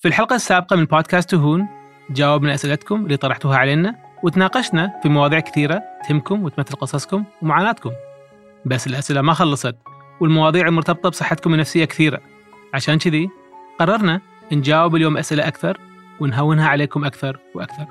في 0.00 0.08
الحلقة 0.08 0.36
السابقة 0.36 0.76
من 0.76 0.84
بودكاست 0.84 1.30
تهون 1.30 1.66
جاوبنا 2.10 2.54
أسئلتكم 2.54 3.04
اللي 3.04 3.16
طرحتوها 3.16 3.58
علينا 3.58 3.94
وتناقشنا 4.22 5.00
في 5.02 5.08
مواضيع 5.08 5.40
كثيرة 5.40 5.82
تهمكم 6.08 6.44
وتمثل 6.44 6.74
قصصكم 6.74 7.24
ومعاناتكم. 7.42 7.90
بس 8.64 8.86
الأسئلة 8.86 9.20
ما 9.20 9.32
خلصت 9.32 9.76
والمواضيع 10.20 10.68
المرتبطة 10.68 11.08
بصحتكم 11.08 11.54
النفسية 11.54 11.84
كثيرة. 11.84 12.20
عشان 12.74 12.98
كذي 12.98 13.28
قررنا 13.78 14.20
نجاوب 14.52 14.96
اليوم 14.96 15.16
أسئلة 15.16 15.48
أكثر 15.48 15.78
ونهونها 16.20 16.68
عليكم 16.68 17.04
أكثر 17.04 17.38
وأكثر. 17.54 17.86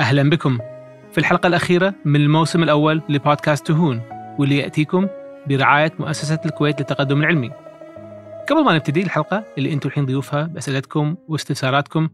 أهلا 0.00 0.30
بكم. 0.30 0.58
في 1.12 1.18
الحلقة 1.18 1.46
الأخيرة 1.46 1.94
من 2.04 2.20
الموسم 2.20 2.62
الأول 2.62 3.02
لبودكاست 3.08 3.66
تهون 3.66 4.02
واللي 4.38 4.58
يأتيكم 4.58 5.06
برعاية 5.46 5.92
مؤسسة 5.98 6.40
الكويت 6.46 6.80
للتقدم 6.80 7.20
العلمي. 7.20 7.67
قبل 8.48 8.64
ما 8.64 8.74
نبتدي 8.74 9.02
الحلقة 9.02 9.54
اللي 9.58 9.72
أنتم 9.72 9.88
الحين 9.88 10.06
ضيوفها 10.06 10.42
بأسئلتكم 10.42 11.16
واستفساراتكم 11.28 12.08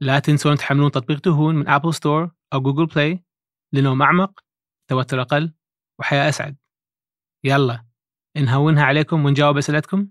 لا 0.00 0.18
تنسون 0.18 0.56
تحملون 0.56 0.90
تطبيق 0.90 1.20
تهون 1.20 1.54
من 1.54 1.68
أبل 1.68 1.94
ستور 1.94 2.30
أو 2.52 2.60
جوجل 2.60 2.86
بلاي 2.86 3.24
لنوم 3.72 4.02
أعمق 4.02 4.40
توتر 4.88 5.20
أقل 5.20 5.54
وحياة 5.98 6.28
أسعد. 6.28 6.56
يلا 7.44 7.84
نهونها 8.36 8.84
عليكم 8.84 9.24
ونجاوب 9.24 9.56
أسئلتكم. 9.56 10.08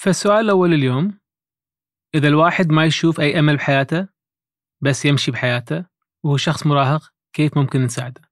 فالسؤال 0.00 0.44
الأول 0.44 0.74
اليوم 0.74 1.20
إذا 2.14 2.28
الواحد 2.28 2.68
ما 2.68 2.84
يشوف 2.84 3.20
أي 3.20 3.38
أمل 3.38 3.56
بحياته 3.56 4.08
بس 4.80 5.04
يمشي 5.04 5.30
بحياته 5.30 5.86
وهو 6.24 6.36
شخص 6.36 6.66
مراهق 6.66 7.12
كيف 7.32 7.58
ممكن 7.58 7.82
نساعده؟ 7.82 8.22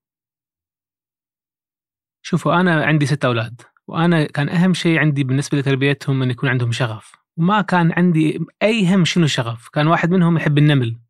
شوفوا 2.22 2.60
أنا 2.60 2.84
عندي 2.84 3.06
ست 3.06 3.24
أولاد. 3.24 3.75
وأنا 3.88 4.24
كان 4.24 4.48
أهم 4.48 4.74
شيء 4.74 4.98
عندي 4.98 5.24
بالنسبة 5.24 5.58
لتربيتهم 5.58 6.22
أن 6.22 6.30
يكون 6.30 6.48
عندهم 6.48 6.72
شغف. 6.72 7.12
وما 7.36 7.62
كان 7.62 7.92
عندي 7.92 8.38
أي 8.62 8.94
هم 8.94 9.04
شنو 9.04 9.26
شغف. 9.26 9.68
كان 9.68 9.86
واحد 9.86 10.10
منهم 10.10 10.36
يحب 10.36 10.58
النمل. 10.58 11.00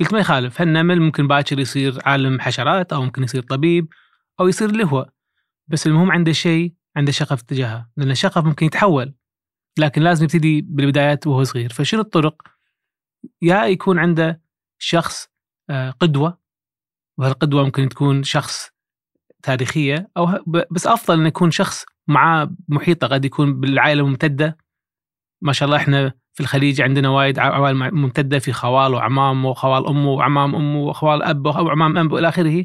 قلت 0.00 0.12
ما 0.12 0.18
يخالف 0.18 0.60
هالنمل 0.60 1.00
ممكن 1.00 1.28
باكر 1.28 1.58
يصير 1.58 1.98
عالم 2.06 2.40
حشرات 2.40 2.92
أو 2.92 3.02
ممكن 3.02 3.22
يصير 3.22 3.42
طبيب 3.42 3.88
أو 4.40 4.48
يصير 4.48 4.70
اللي 4.70 4.84
هو. 4.84 5.10
بس 5.68 5.86
المهم 5.86 6.12
عنده 6.12 6.32
شيء 6.32 6.74
عنده 6.96 7.12
شغف 7.12 7.42
تجاهه 7.42 7.90
لأن 7.96 8.10
الشغف 8.10 8.44
ممكن 8.44 8.66
يتحول. 8.66 9.14
لكن 9.78 10.02
لازم 10.02 10.24
يبتدي 10.24 10.60
بالبدايات 10.60 11.26
وهو 11.26 11.44
صغير. 11.44 11.72
فشنو 11.72 12.00
الطرق؟ 12.00 12.42
يا 13.42 13.64
يكون 13.64 13.98
عنده 13.98 14.42
شخص 14.78 15.28
آه، 15.70 15.90
قدوة. 15.90 16.38
وهالقدوة 17.18 17.64
ممكن 17.64 17.88
تكون 17.88 18.22
شخص 18.22 18.70
تاريخية 19.42 20.10
أو 20.16 20.44
بس 20.70 20.86
أفضل 20.86 21.20
أن 21.20 21.26
يكون 21.26 21.50
شخص 21.50 21.84
معاه 22.08 22.54
محيطه 22.68 23.06
قد 23.06 23.24
يكون 23.24 23.60
بالعائله 23.60 24.00
الممتده 24.00 24.58
ما 25.42 25.52
شاء 25.52 25.66
الله 25.66 25.76
إحنا 25.76 26.12
في 26.34 26.40
الخليج 26.40 26.80
عندنا 26.80 27.08
وايد 27.08 27.38
عوائل 27.38 27.94
ممتده 27.94 28.38
في 28.38 28.52
خوال 28.52 28.94
وعمام 28.94 29.44
وخوال 29.44 29.86
أمه 29.86 30.10
وعمام 30.10 30.54
أمه 30.54 30.80
وخوال 30.80 31.22
اب 31.22 31.46
أو 31.46 31.68
عمام 31.68 31.98
أب 31.98 32.12
والى 32.12 32.28
آخره. 32.28 32.64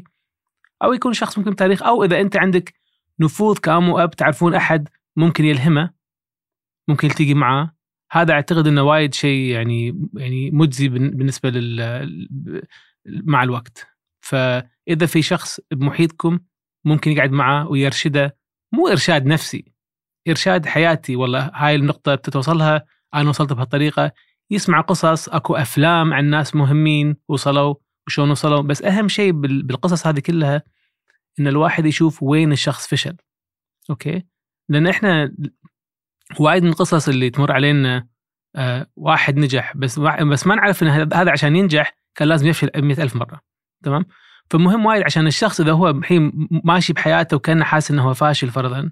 أو 0.82 0.92
يكون 0.92 1.12
شخص 1.12 1.38
ممكن 1.38 1.56
تاريخ 1.56 1.82
أو 1.82 2.04
إذا 2.04 2.20
أنت 2.20 2.36
عندك 2.36 2.74
نفوذ 3.20 3.58
كأم 3.58 3.88
وأب 3.88 4.10
تعرفون 4.10 4.54
أحد 4.54 4.88
ممكن 5.16 5.44
يلهمه 5.44 5.90
ممكن 6.88 7.08
يلتقي 7.08 7.34
معاه. 7.34 7.76
هذا 8.12 8.32
أعتقد 8.32 8.66
أنه 8.66 8.82
وايد 8.82 9.14
شيء 9.14 9.52
يعني 9.52 10.08
يعني 10.14 10.50
مجزي 10.50 10.88
بالنسبة 10.88 11.50
لل 11.50 12.40
مع 13.06 13.42
الوقت. 13.42 13.86
فإذا 14.20 15.06
في 15.06 15.22
شخص 15.22 15.60
بمحيطكم 15.70 16.38
ممكن 16.84 17.10
يقعد 17.10 17.32
معه 17.32 17.68
ويرشده 17.68 18.39
مو 18.72 18.88
إرشاد 18.88 19.26
نفسي 19.26 19.72
إرشاد 20.28 20.66
حياتي 20.66 21.16
والله. 21.16 21.50
هاي 21.54 21.74
النقطة 21.74 22.14
بتتوصلها 22.14 22.84
أنا 23.14 23.28
وصلت 23.28 23.52
بهالطريقة. 23.52 24.12
يسمع 24.50 24.80
قصص 24.80 25.28
أكو 25.28 25.56
أفلام 25.56 26.14
عن 26.14 26.24
ناس 26.24 26.54
مهمين 26.54 27.16
وصلوا 27.28 27.74
وشلون 28.06 28.30
وصلوا. 28.30 28.62
بس 28.62 28.82
أهم 28.82 29.08
شيء 29.08 29.32
بالقصص 29.32 30.06
هذه 30.06 30.20
كلها 30.20 30.62
إن 31.40 31.48
الواحد 31.48 31.86
يشوف 31.86 32.22
وين 32.22 32.52
الشخص 32.52 32.86
فشل. 32.86 33.16
أوكي؟ 33.90 34.22
لأن 34.68 34.86
إحنا 34.86 35.34
وايد 36.40 36.62
من 36.62 36.68
القصص 36.68 37.08
اللي 37.08 37.30
تمر 37.30 37.52
علينا 37.52 38.08
آه 38.56 38.86
واحد 38.96 39.36
نجح. 39.38 39.76
بس 39.76 39.98
بس 39.98 40.46
ما 40.46 40.54
نعرف 40.54 40.82
إن 40.82 40.88
هذا 40.88 41.30
عشان 41.30 41.56
ينجح 41.56 41.96
كان 42.14 42.28
لازم 42.28 42.46
يفشل 42.48 42.70
مئة 42.76 43.02
ألف 43.02 43.16
مرة. 43.16 43.40
تمام؟ 43.84 44.04
فمهم 44.50 44.86
وايد 44.86 45.02
عشان 45.02 45.26
الشخص 45.26 45.60
إذا 45.60 45.72
هو 45.72 45.88
الحين 45.88 46.48
ماشي 46.64 46.92
بحياته 46.92 47.36
وكأنه 47.36 47.64
حاسس 47.64 47.90
إنه 47.90 48.08
هو 48.08 48.14
فاشل 48.14 48.50
فرضا 48.50 48.90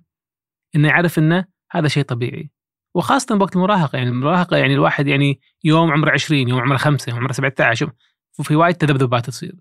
إنه 0.76 0.88
يعرف 0.88 1.18
إنه 1.18 1.44
هذا 1.70 1.88
شيء 1.88 2.02
طبيعي. 2.02 2.50
وخاصة 2.94 3.38
بوقت 3.38 3.56
المراهقة 3.56 3.96
يعني 3.96 4.10
المراهقة 4.10 4.56
يعني 4.56 4.74
الواحد 4.74 5.06
يعني 5.06 5.40
يوم 5.64 5.90
عمره 5.90 6.10
20 6.10 6.48
يوم 6.48 6.60
عمره 6.60 6.76
5 6.76 7.10
يوم 7.10 7.18
عمره 7.18 7.32
17 7.32 7.92
وفي 8.38 8.56
وايد 8.56 8.74
تذبذبات 8.74 9.26
تصير. 9.26 9.54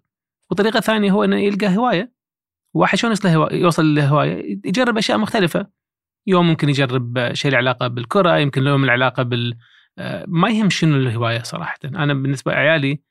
وطريقة 0.51 0.79
ثانية 0.79 1.11
هو 1.11 1.23
إنه 1.23 1.35
يلقى 1.39 1.77
هواية. 1.77 2.13
واحد 2.73 2.97
شلون 2.97 3.15
يوصل 3.51 3.95
لهواية؟ 3.95 4.59
يجرب 4.65 4.97
أشياء 4.97 5.17
مختلفة. 5.17 5.67
يوم 6.27 6.47
ممكن 6.47 6.69
يجرب 6.69 7.33
شيء 7.33 7.51
له 7.51 7.57
علاقة 7.57 7.87
بالكرة 7.87 8.37
يمكن 8.37 8.63
له 8.63 8.75
العلاقه 8.75 9.23
بال 9.23 9.57
آه، 9.97 10.25
ما 10.27 10.49
يهم 10.49 10.69
شنو 10.69 10.97
الهواية 10.97 11.43
صراحة. 11.43 11.79
أنا 11.85 12.13
بالنسبة 12.13 12.51
لعيالي 12.51 13.01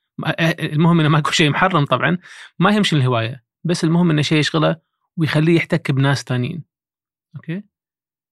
المهم 0.61 1.01
إنه 1.01 1.09
ما 1.09 1.19
يكون 1.19 1.33
شيء 1.33 1.51
محرم 1.51 1.85
طبعا 1.85 2.19
ما 2.59 2.71
يهمش 2.71 2.93
الهواية 2.95 3.45
بس 3.65 3.85
المهم 3.85 4.11
إنه 4.11 4.23
شيء 4.23 4.39
يشغله 4.39 4.77
ويخليه 5.17 5.57
يحتك 5.57 5.91
بناس 5.91 6.23
ثانيين 6.23 6.65
أوكي؟ 7.37 7.65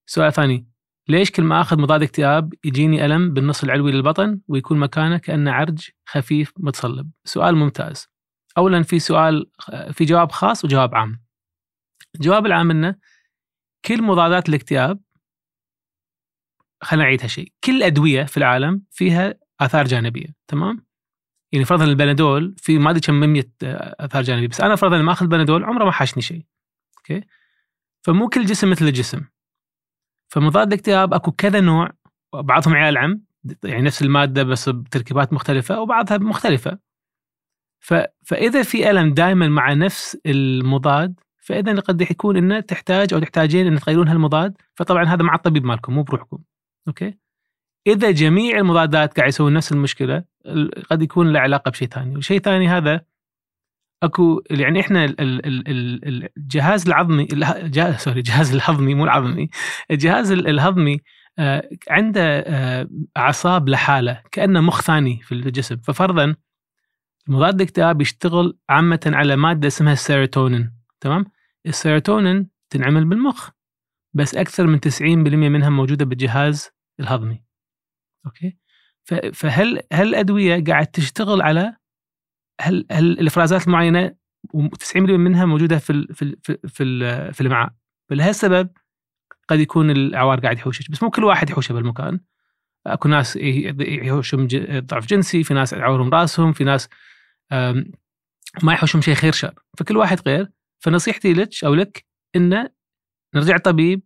سؤال 0.05 0.33
ثاني. 0.33 0.67
ليش 1.07 1.31
كل 1.31 1.43
ما 1.43 1.61
آخذ 1.61 1.81
مضاد 1.81 2.03
اكتئاب 2.03 2.53
يجيني 2.63 3.05
ألم 3.05 3.33
بالنص 3.33 3.63
العلوي 3.63 3.91
للبطن 3.91 4.39
ويكون 4.47 4.79
مكانه 4.79 5.17
كأنه 5.17 5.51
عرج 5.51 5.89
خفيف 6.05 6.53
متصلب؟ 6.57 7.11
سؤال 7.23 7.55
ممتاز. 7.55 8.07
اولا 8.57 8.83
في 8.83 8.99
سؤال 8.99 9.51
في 9.91 10.05
جواب 10.05 10.31
خاص 10.31 10.65
وجواب 10.65 10.95
عام. 10.95 11.25
الجواب 12.15 12.45
العام 12.45 12.71
إنه 12.71 12.95
كل 13.85 14.03
مضادات 14.03 14.49
الاكتئاب 14.49 14.99
خلينا 16.83 17.05
نعيد 17.05 17.21
هالشيء 17.21 17.51
كل 17.63 17.83
أدوية 17.83 18.23
في 18.23 18.37
العالم 18.37 18.81
فيها 18.91 19.33
آثار 19.59 19.85
جانبية 19.85 20.27
تمام؟ 20.47 20.84
يعني 21.51 21.65
فرضا 21.65 21.85
البنادول 21.85 22.55
في 22.57 22.79
ما 22.79 22.89
أدري 22.89 23.01
كم 23.01 23.13
100 23.15 23.43
آثار 23.63 24.23
جانبية 24.23 24.47
بس 24.47 24.61
أنا 24.61 24.75
فرضا 24.75 24.97
لما 24.97 25.11
أخذ 25.11 25.27
بنادول 25.27 25.63
عمره 25.63 25.85
ما 25.85 25.91
حاشني 25.91 26.21
شيء 26.21 26.45
أوكي؟ 26.97 27.21
فمو 28.01 28.29
كل 28.29 28.45
جسم 28.45 28.69
مثل 28.69 28.85
الجسم. 28.85 29.21
فمضاد 30.27 30.67
الاكتئاب 30.67 31.13
أكو 31.13 31.31
كذا 31.31 31.59
نوع 31.59 31.91
بعضهم 32.33 32.73
عيال 32.73 32.97
عم 32.97 33.21
يعني 33.63 33.81
نفس 33.81 34.01
المادة 34.01 34.43
بس 34.43 34.69
بتركيبات 34.69 35.33
مختلفة 35.33 35.79
وبعضها 35.79 36.17
مختلفة. 36.17 36.79
ف... 37.79 37.93
فإذا 38.25 38.63
في 38.63 38.91
ألم 38.91 39.13
دائما 39.13 39.47
مع 39.47 39.73
نفس 39.73 40.17
المضاد 40.25 41.19
فإذا 41.37 41.79
قد 41.79 42.01
يكون 42.01 42.37
إنه 42.37 42.59
تحتاج 42.59 43.13
أو 43.13 43.19
تحتاجين 43.19 43.67
إن 43.67 43.79
تغيرون 43.79 44.07
هالمضاد 44.07 44.57
فطبعا 44.75 45.03
هذا 45.03 45.23
مع 45.23 45.35
الطبيب 45.35 45.65
مالكم 45.65 45.93
مو 45.93 46.03
بروحكم 46.03 46.37
أوكي؟ 46.87 47.17
إذا 47.87 48.11
جميع 48.11 48.57
المضادات 48.57 49.17
قاعد 49.17 49.29
يسوون 49.29 49.53
نفس 49.53 49.71
المشكلة 49.71 50.23
قد 50.91 51.01
يكون 51.01 51.33
له 51.33 51.39
علاقة 51.39 51.71
بشيء 51.71 51.87
ثاني. 51.87 52.17
وشيء 52.17 52.39
ثاني 52.39 52.67
هذا 52.67 53.01
أكو 54.03 54.41
يعني 54.51 54.79
إحنا 54.79 55.15
الجهاز 55.19 56.87
العظمي 56.87 57.27
sorry 57.97 58.19
الجهاز 58.19 58.53
الهضمي 58.55 58.93
مو 58.93 59.03
العظمي 59.03 59.49
الجهاز 59.91 60.31
الهضمي 60.31 61.01
آه، 61.39 61.69
عنده 61.89 62.39
آه، 62.39 62.89
أعصاب 63.17 63.69
لحالة 63.69 64.21
كأنه 64.31 64.61
مخ 64.61 64.81
ثاني 64.81 65.21
في 65.23 65.31
الجسم. 65.31 65.77
ففرضا 65.77 66.35
مضاد 67.27 67.55
الاكتئاب 67.55 68.01
يشتغل 68.01 68.57
عامة 68.69 68.99
على 69.05 69.35
مادة 69.35 69.67
اسمها 69.67 69.93
السيروتونين 69.93 70.71
تمام؟ 70.99 71.25
السيروتونين 71.65 72.49
تنعمل 72.69 73.05
بالمخ 73.05 73.49
بس 74.13 74.35
أكثر 74.35 74.67
من 74.67 74.79
90% 74.79 75.01
منها 75.01 75.69
موجودة 75.69 76.05
بالجهاز 76.05 76.69
الهضمي. 76.99 77.44
أوكي؟ 78.25 78.57
فهل 79.33 79.81
هل 79.93 80.07
الادويه 80.07 80.63
قاعد 80.63 80.87
تشتغل 80.87 81.41
على 81.41 81.75
هل 82.61 82.85
هل 82.91 83.11
الإفرازات 83.11 83.67
المعينة 83.67 84.15
و90% 84.57 84.97
منها 84.97 85.45
موجودة 85.45 85.77
في 85.77 86.07
في 86.13 86.35
في 86.43 87.31
في 87.33 87.41
الامعاء 87.41 87.73
فلهالسبب 88.09 88.69
قد 89.47 89.59
يكون 89.59 89.91
العوار 89.91 90.39
قاعد 90.39 90.57
يحوشك 90.57 90.91
بس 90.91 91.03
مو 91.03 91.09
كل 91.09 91.23
واحد 91.23 91.49
يحوشه 91.49 91.73
بالمكان. 91.73 92.19
أكو 92.87 93.09
ناس 93.09 93.35
يحوشهم 93.35 94.47
ضعف 94.79 95.05
جنسي 95.05 95.43
في 95.43 95.53
ناس 95.53 95.73
يعورهم 95.73 96.09
رأسهم 96.09 96.53
في 96.53 96.63
ناس 96.63 96.89
ما 98.63 98.73
يحوشهم 98.73 99.01
شيء 99.01 99.13
خير 99.13 99.31
شر. 99.31 99.53
فكل 99.77 99.97
واحد 99.97 100.19
غير. 100.27 100.51
فنصيحتي 100.79 101.33
لك 101.33 101.63
أو 101.63 101.73
لك 101.75 102.05
إنه 102.35 102.69
نرجع 103.35 103.55
الطبيب 103.55 104.01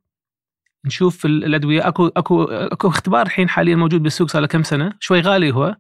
نشوف 0.86 1.26
الأدوية. 1.26 1.88
اكو 1.88 2.08
اكو 2.08 2.44
أكو 2.44 2.88
اختبار 2.88 3.26
الحين 3.26 3.50
حاليا 3.50 3.76
موجود 3.76 4.04
بالسوق 4.04 4.30
صار 4.30 4.42
له 4.42 4.48
كم 4.48 4.64
سنة؟ 4.64 4.94
شوي 5.00 5.22
غالي 5.22 5.52
هو 5.54 5.76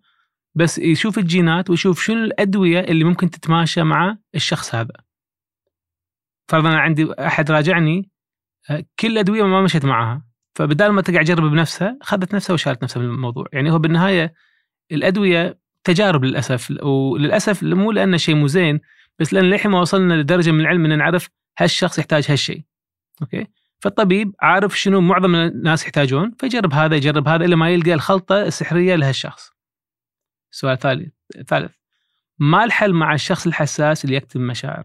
بس 0.55 0.77
يشوف 0.77 1.17
الجينات 1.17 1.69
ويشوف 1.69 2.01
شنو 2.03 2.23
الأدوية 2.23 2.79
اللي 2.79 3.03
ممكن 3.03 3.29
تتماشى 3.29 3.83
مع 3.83 4.17
الشخص 4.35 4.75
هذا. 4.75 4.93
فرضا 6.51 6.69
عندي 6.77 7.13
أحد 7.19 7.51
راجعني 7.51 8.09
آه، 8.69 8.83
كل 8.99 9.07
الادويه 9.07 9.43
ما 9.43 9.61
مشيت 9.61 9.85
معها. 9.85 10.25
فبدال 10.55 10.91
ما 10.91 11.01
تقعد 11.01 11.25
تجرب 11.25 11.51
بنفسها 11.51 11.97
خذت 12.01 12.35
نفسها 12.35 12.53
وشالت 12.53 12.83
نفسها 12.83 13.01
من 13.01 13.09
الموضوع. 13.09 13.45
يعني 13.53 13.71
هو 13.71 13.79
بالنهاية 13.79 14.33
الأدوية 14.91 15.59
تجارب 15.83 16.23
للأسف. 16.23 16.71
وللأسف 16.83 17.63
مو 17.63 17.91
لأنه 17.91 18.17
شيء 18.17 18.35
مو 18.35 18.47
زين 18.47 18.79
بس 19.19 19.33
لأن 19.33 19.45
للحين 19.45 19.71
ما 19.71 19.79
وصلنا 19.81 20.13
لدرجة 20.13 20.51
من 20.51 20.59
العلم 20.61 20.85
إن 20.85 20.97
نعرف 20.97 21.29
هالشخص 21.59 21.99
يحتاج 21.99 22.25
هالشيء. 22.29 22.61
أوكي؟ 23.21 23.47
فالطبيب 23.79 24.35
عارف 24.41 24.79
شنو 24.79 25.01
معظم 25.01 25.35
الناس 25.35 25.83
يحتاجون 25.83 26.35
فيجرب 26.39 26.73
هذا 26.73 26.95
يجرب 26.95 27.27
هذا 27.27 27.45
الا 27.45 27.55
ما 27.55 27.69
يلقى 27.69 27.93
الخلطة 27.93 28.41
السحرية 28.41 28.95
لهالشخص. 28.95 29.51
السؤال 30.51 30.73
الثالث 30.73 31.13
ثالث. 31.47 31.75
ما 32.39 32.63
الحل 32.63 32.93
مع 32.93 33.13
الشخص 33.13 33.47
الحساس 33.47 34.05
اللي 34.05 34.15
يكتم 34.15 34.41
مشاعر؟ 34.41 34.83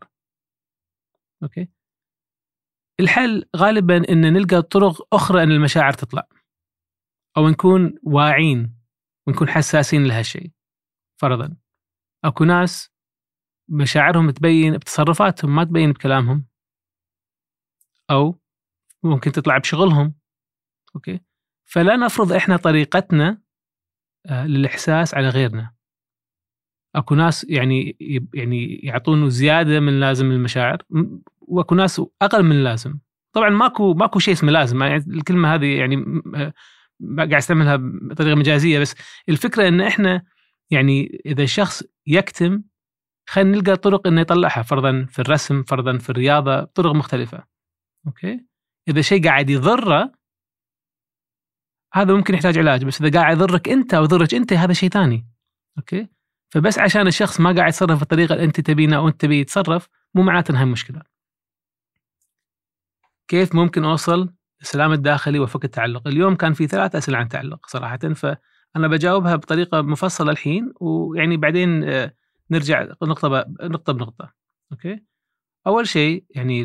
okay. 1.42 1.68
الحل 3.00 3.44
غالبا 3.56 3.96
إن 3.96 4.32
نلقى 4.32 4.62
طرق 4.62 5.14
أخرى 5.14 5.42
إن 5.42 5.50
المشاعر 5.50 5.92
تطلع 5.92 6.28
أو 7.36 7.48
نكون 7.48 7.98
واعين 8.02 8.76
ونكون 9.26 9.48
حساسين 9.48 10.04
لهالشيء. 10.04 10.50
فرضا 11.16 11.56
أكو 12.24 12.44
ناس 12.44 12.90
مشاعرهم 13.68 14.30
تبين 14.30 14.76
بتصرفاتهم 14.76 15.54
ما 15.54 15.64
تبين 15.64 15.92
بكلامهم. 15.92 16.46
أو 18.10 18.43
ممكن 19.04 19.32
تطلع 19.32 19.58
بشغلهم. 19.58 20.14
okay؟ 20.96 21.20
فلا 21.64 21.96
نفرض 21.96 22.32
إحنا 22.32 22.56
طريقتنا 22.56 23.42
آه، 24.26 24.46
للإحساس 24.46 25.14
على 25.14 25.28
غيرنا. 25.28 25.74
أكو 26.94 27.14
ناس 27.14 27.46
يعني 27.48 27.96
يعني 28.34 28.74
يعطونه 28.74 29.28
زيادة 29.28 29.80
من 29.80 30.00
لازم 30.00 30.30
المشاعر 30.30 30.82
وأكو 31.40 31.74
ناس 31.74 32.02
أقل 32.22 32.42
من 32.42 32.52
اللازم 32.52 32.98
طبعا 33.32 33.50
ماكو 33.50 33.94
ماكو 33.94 34.18
شيء 34.18 34.34
اسمه 34.34 34.52
لازم 34.52 34.82
يعني 34.82 34.96
الكلمة 34.96 35.54
هذه 35.54 35.78
يعني 35.78 36.22
آه، 36.34 36.52
قاعد 37.16 37.34
أستعملها 37.34 37.76
بطريقة 37.80 38.34
مجازية 38.34 38.78
بس 38.78 38.94
الفكرة 39.28 39.68
إن 39.68 39.80
إحنا 39.80 40.22
يعني 40.70 41.22
إذا 41.26 41.42
الشخص 41.42 41.82
يكتم 42.06 42.62
خلينا 43.28 43.58
نلقى 43.58 43.76
طرق 43.76 44.06
إنه 44.06 44.20
يطلعها 44.20 44.62
فرضا 44.62 45.06
في 45.10 45.18
الرسم 45.18 45.62
فرضا 45.62 45.98
في 45.98 46.10
الرياضة 46.10 46.64
طرق 46.64 46.92
مختلفة. 46.92 47.44
أوكي؟ 48.06 48.46
إذا 48.88 49.00
شيء 49.00 49.24
قاعد 49.24 49.50
يضره 49.50 50.12
هذا 51.94 52.14
ممكن 52.14 52.34
يحتاج 52.34 52.58
علاج 52.58 52.84
بس 52.84 53.02
إذا 53.02 53.20
قاعد 53.20 53.36
يضرك 53.36 53.68
أنت 53.68 53.94
أو 53.94 54.04
يضرك 54.04 54.34
أنت 54.34 54.52
هذا 54.52 54.72
شيء 54.72 54.88
ثاني. 54.88 55.26
okay؟ 55.78 56.08
فبس 56.50 56.78
عشان 56.78 57.06
الشخص 57.06 57.40
ما 57.40 57.52
قاعد 57.52 57.68
يتصرف 57.68 57.98
بالطريقة 57.98 58.32
اللي 58.32 58.44
أنت 58.44 58.60
تبينها 58.60 58.98
أو 58.98 59.08
أنت 59.08 59.20
تبي 59.20 59.40
يتصرف 59.40 59.88
مو 60.14 60.22
معناته 60.22 60.52
انها 60.52 60.64
مشكلة. 60.64 61.02
كيف 63.28 63.54
ممكن 63.54 63.84
أوصل 63.84 64.34
السلام 64.60 64.92
الداخلي 64.92 65.38
وفك 65.38 65.64
التعلق؟ 65.64 66.08
اليوم 66.08 66.36
كان 66.36 66.52
في 66.52 66.66
ثلاث 66.66 66.96
أسئلة 66.96 67.18
عن 67.18 67.24
التعلق 67.24 67.66
صراحة 67.66 67.98
فأنا 67.98 68.88
بجاوبها 68.88 69.36
بطريقة 69.36 69.82
مفصلة 69.82 70.30
الحين 70.30 70.72
ويعني 70.80 71.36
بعدين 71.36 71.84
آه، 71.84 72.14
نرجع 72.50 72.82
نقطة 73.02 73.44
نقطة 73.62 73.92
بنقطة. 73.92 74.32
okay؟ 74.72 75.04
أول 75.66 75.88
شيء 75.88 76.24
يعني 76.30 76.62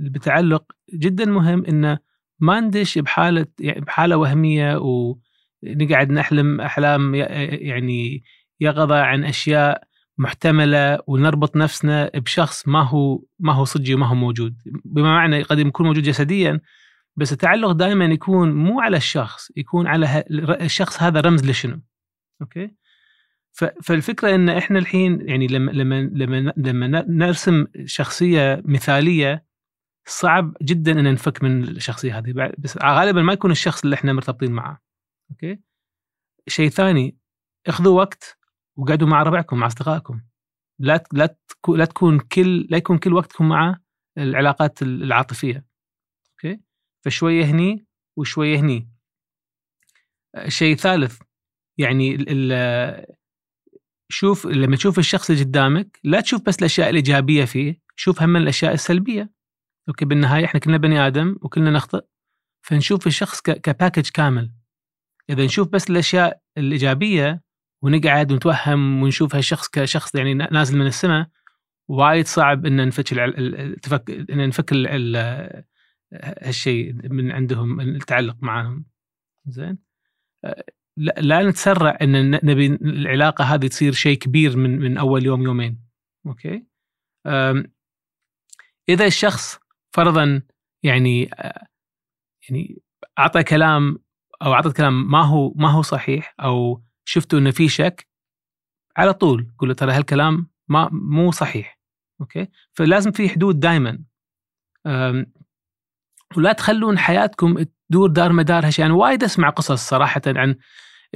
بتعلق 0.00 0.72
جدا 0.94 1.24
مهم 1.24 1.64
انه 1.64 1.98
ما 2.40 2.60
ندش 2.60 2.98
بحالة 2.98 3.46
يعني 3.60 3.80
بحالة 3.80 4.16
وهمية 4.16 4.78
ونقعد 4.78 6.10
نحلم 6.10 6.60
أحلام 6.60 7.14
يعني 7.14 8.24
يقظه 8.60 9.00
عن 9.00 9.24
أشياء 9.24 9.82
محتملة 10.18 10.98
ونربط 11.06 11.56
نفسنا 11.56 12.10
بشخص 12.14 12.68
ما 12.68 12.82
هو 12.82 13.22
ما 13.38 13.52
هو 13.52 13.64
صجي 13.64 13.94
وما 13.94 14.06
هو 14.06 14.14
موجود. 14.14 14.56
بما 14.84 15.10
معنى 15.10 15.42
قد 15.42 15.58
يكون 15.58 15.86
موجود 15.86 16.02
جسديا 16.02 16.60
بس 17.16 17.32
التعلق 17.32 17.72
دائما 17.72 18.04
يكون 18.04 18.52
مو 18.52 18.80
على 18.80 18.96
الشخص 18.96 19.52
يكون 19.56 19.86
على 19.86 20.24
الشخص 20.60 21.02
هذا 21.02 21.20
رمز 21.20 21.50
لشنو؟ 21.50 21.80
أوكي؟ 22.42 22.70
فالفكرة 23.56 24.34
إن 24.34 24.48
إحنا 24.48 24.78
الحين 24.78 25.28
يعني 25.28 25.46
لما 25.46 25.70
لما 25.70 26.10
لما 26.12 26.52
لما 26.56 27.04
نرسم 27.08 27.66
شخصية 27.84 28.62
مثالية 28.64 29.46
صعب 30.06 30.56
جدا 30.62 30.92
إن 30.92 31.12
نفك 31.12 31.42
من 31.42 31.62
الشخصية 31.62 32.18
هذه. 32.18 32.52
بس 32.58 32.78
غالبا 32.82 33.22
ما 33.22 33.32
يكون 33.32 33.50
الشخص 33.50 33.84
اللي 33.84 33.94
إحنا 33.94 34.12
مرتبطين 34.12 34.52
معه. 34.52 34.82
okay؟ 35.30 35.60
شيء 36.48 36.68
ثاني 36.68 37.18
اخذوا 37.66 37.96
وقت 37.98 38.38
وقعدوا 38.76 39.08
مع 39.08 39.22
ربعكم 39.22 39.58
مع 39.58 39.66
أصدقائكم. 39.66 40.20
لا 40.78 41.04
لا 41.12 41.36
لا 41.68 41.84
تكون 41.84 42.18
كل 42.18 42.66
لا 42.70 42.76
يكون 42.76 42.98
كل 42.98 43.12
وقتكم 43.12 43.48
مع 43.48 43.78
العلاقات 44.18 44.82
العاطفية. 44.82 45.64
okay؟ 46.32 46.60
فشوية 47.04 47.44
هني 47.44 47.86
وشوية 48.16 48.58
هني. 48.58 48.90
الشيء 50.36 50.72
الثالث 50.72 51.20
يعني 51.78 52.16
شوف 54.08 54.46
لما 54.46 54.76
تشوف 54.76 54.98
الشخص 54.98 55.30
اللي 55.30 55.42
قدامك 55.42 56.00
لا 56.04 56.20
تشوف 56.20 56.42
بس 56.42 56.58
الأشياء 56.58 56.90
الإيجابية 56.90 57.44
فيه 57.44 57.80
شوف 57.96 58.22
هم 58.22 58.36
الأشياء 58.36 58.72
السلبية. 58.72 59.30
أوكي 59.88 60.04
بالنهاية 60.04 60.44
إحنا 60.44 60.60
كلنا 60.60 60.76
بني 60.76 61.06
آدم 61.06 61.36
وكلنا 61.42 61.70
نخطئ. 61.70 62.04
فنشوف 62.62 63.06
الشخص 63.06 63.40
كباكج 63.40 64.08
كامل. 64.08 64.52
إذا 65.30 65.44
نشوف 65.44 65.68
بس 65.68 65.90
الأشياء 65.90 66.40
الإيجابية 66.58 67.42
ونقعد 67.82 68.32
ونتوهم 68.32 69.02
ونشوف 69.02 69.34
هالشخص 69.34 69.68
كشخص 69.68 70.14
يعني 70.14 70.34
نازل 70.34 70.78
من 70.78 70.86
السماء 70.86 71.28
وايد 71.88 72.26
صعب 72.26 72.66
ان 72.66 72.88
نفك 72.88 73.12
ان 74.30 74.48
نفك 74.48 74.72
هالشيء 76.12 76.92
من 76.92 77.32
عندهم 77.32 77.80
التعلق 77.80 78.36
معاهم. 78.40 78.84
زين؟ 79.46 79.78
لا 80.96 81.42
نتسرع 81.42 81.98
إن 82.02 82.30
نبي 82.30 82.66
العلاقة 82.66 83.44
هذه 83.44 83.66
تصير 83.66 83.92
شيء 83.92 84.18
كبير 84.18 84.56
من 84.56 84.78
من 84.78 84.98
أول 84.98 85.24
يوم 85.24 85.42
يومين. 85.42 85.80
okay؟ 86.26 86.66
إذا 88.88 89.06
الشخص 89.06 89.58
فرضا 89.92 90.42
يعني 90.82 91.30
يعني 92.48 92.82
أعطى 93.18 93.42
كلام 93.42 93.98
أو 94.42 94.52
اعطى 94.52 94.72
كلام 94.72 95.10
ما 95.10 95.22
هو 95.22 95.52
ما 95.56 95.70
هو 95.70 95.82
صحيح 95.82 96.34
أو 96.40 96.82
شفتوا 97.04 97.38
إنه 97.38 97.50
في 97.50 97.68
شك 97.68 98.08
على 98.96 99.12
طول 99.12 99.52
قول 99.58 99.68
له 99.68 99.74
ترى 99.74 99.92
هالكلام 99.92 100.50
ما 100.68 100.88
مو 100.92 101.30
صحيح. 101.30 101.78
okay؟ 102.20 102.48
فلازم 102.72 103.10
في 103.10 103.28
حدود 103.28 103.60
دائما 103.60 103.98
ولا 106.36 106.52
تخلون 106.52 106.98
حياتكم 106.98 107.62
تدور 107.88 108.08
دار 108.08 108.32
مدار 108.32 108.66
هالشيء. 108.66 108.84
أنا 108.84 108.94
يعني 108.94 109.02
وايد 109.02 109.24
أسمع 109.24 109.50
قصص 109.50 109.88
صراحة 109.88 110.22
عن 110.26 110.56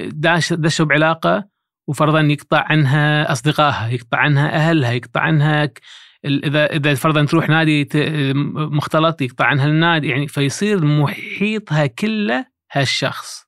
داش 0.09 0.53
دشوا 0.53 0.87
بعلاقه 0.87 1.49
وفرضا 1.89 2.21
يقطع 2.21 2.65
عنها 2.71 3.33
أصدقائها 3.33 3.89
يقطع 3.89 4.19
عنها 4.19 4.55
أهلها 4.55 4.93
يقطع 4.93 5.21
عنها 5.21 5.71
إذا 6.25 6.67
إذا 6.67 6.95
فرضا 6.95 7.25
تروح 7.25 7.49
نادي 7.49 7.89
مختلط 8.55 9.23
يقطع 9.23 9.47
عنها 9.47 9.67
النادي 9.67 10.09
يعني 10.09 10.29
فيصير 10.29 10.85
محيطها 10.85 11.87
كله 11.87 12.47
هالشخص. 12.73 13.47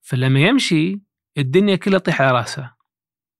فلما 0.00 0.40
يمشي 0.40 1.00
الدنيا 1.38 1.76
كلها 1.76 1.98
تطيح 1.98 2.22
على 2.22 2.38
رأسه. 2.38 2.74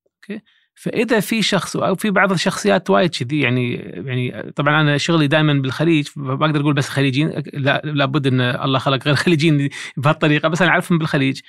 أوكي؟ 0.07 0.43
فإذا 0.75 1.21
في 1.21 1.43
شخص 1.43 1.77
أو 1.77 1.95
في 1.95 2.11
بعض 2.11 2.33
الشخصيات 2.33 2.91
وايد 2.91 3.11
كذي 3.11 3.41
يعني 3.41 3.75
يعني 3.75 4.53
طبعا 4.57 4.81
أنا 4.81 4.99
شغلي 4.99 5.27
دائما 5.27 5.53
بالخليج 5.53 6.07
فبقدر 6.07 6.61
أقول 6.61 6.75
بس 6.75 6.89
خليجيين 6.89 7.43
لا 7.53 7.83
لابد 7.85 8.27
إن 8.27 8.41
الله 8.41 8.79
خلق 8.79 9.05
غير 9.05 9.15
خليجيين 9.25 9.69
بهالطريقة 9.97 10.49
بس 10.49 10.63
أنا 10.63 10.71
أعرفهم 10.71 10.99
بالخليج. 10.99 11.41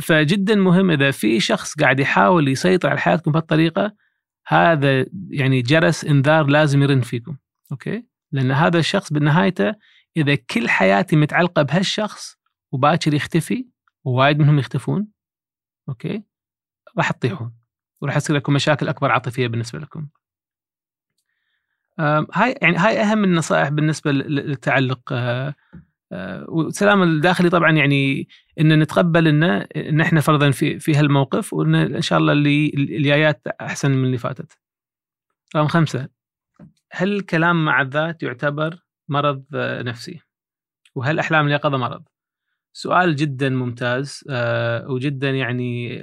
فجدا 0.00 0.54
مهم 0.54 0.90
إذا 0.90 1.10
في 1.10 1.40
شخص 1.40 1.74
قاعد 1.74 2.00
يحاول 2.00 2.48
يسيطر 2.48 2.88
على 2.88 2.98
حياتكم 3.00 3.32
بهالطريقة 3.32 3.92
هذا 4.46 5.06
يعني 5.30 5.62
جرس 5.62 6.04
إنذار 6.04 6.46
لازم 6.46 6.82
يرن 6.82 7.00
فيكم 7.00 7.36
okay؟ 7.72 8.04
لأن 8.32 8.50
هذا 8.50 8.78
الشخص 8.78 9.12
بالنهايته 9.12 9.74
إذا 10.16 10.34
كل 10.34 10.68
حياتي 10.68 11.16
متعلقة 11.16 11.62
بهالشخص 11.62 12.38
وباكر 12.72 13.14
يختفي 13.14 13.66
ووايد 14.04 14.38
منهم 14.38 14.58
يختفون 14.58 15.08
okay؟ 15.88 16.22
راح 16.98 17.10
تطيحون. 17.10 17.57
وراح 18.00 18.16
يصير 18.16 18.36
لكم 18.36 18.52
مشاكل 18.52 18.88
أكبر 18.88 19.12
عاطفية 19.12 19.46
بالنسبة 19.46 19.78
لكم. 19.78 20.06
هاي 22.34 22.54
يعني 22.62 22.76
هاي 22.76 23.02
أهم 23.02 23.24
النصائح 23.24 23.68
بالنسبة 23.68 24.12
للتعلق 24.12 25.12
آه، 25.12 25.54
آه، 26.12 26.44
والسلام 26.48 27.02
الداخلي 27.02 27.50
طبعا 27.50 27.70
يعني 27.70 28.28
ان 28.60 28.78
نتقبل 28.78 29.28
ان 29.28 29.42
إن 29.76 30.00
إحنا 30.00 30.20
فرضا 30.20 30.50
في 30.50 30.78
في 30.78 30.94
هالموقف 30.94 31.52
وإن 31.52 31.74
إن 31.74 32.02
شاء 32.02 32.18
الله 32.18 32.32
اللي 32.32 32.72
الجايات 32.74 33.46
أحسن 33.60 33.90
من 33.90 34.04
اللي 34.04 34.18
فاتت. 34.18 34.58
رقم 35.56 35.66
خمسة 35.66 36.08
هل 36.92 37.12
الكلام 37.12 37.64
مع 37.64 37.80
الذات 37.82 38.22
يعتبر 38.22 38.78
مرض 39.08 39.44
نفسي؟ 39.54 40.20
وهل 40.94 41.18
أحلام 41.18 41.46
اليقظه 41.46 41.76
مرض؟ 41.76 42.02
سؤال 42.72 43.16
جدا 43.16 43.48
ممتاز 43.48 44.24
آه، 44.30 44.90
وجدا 44.90 45.30
يعني 45.30 45.98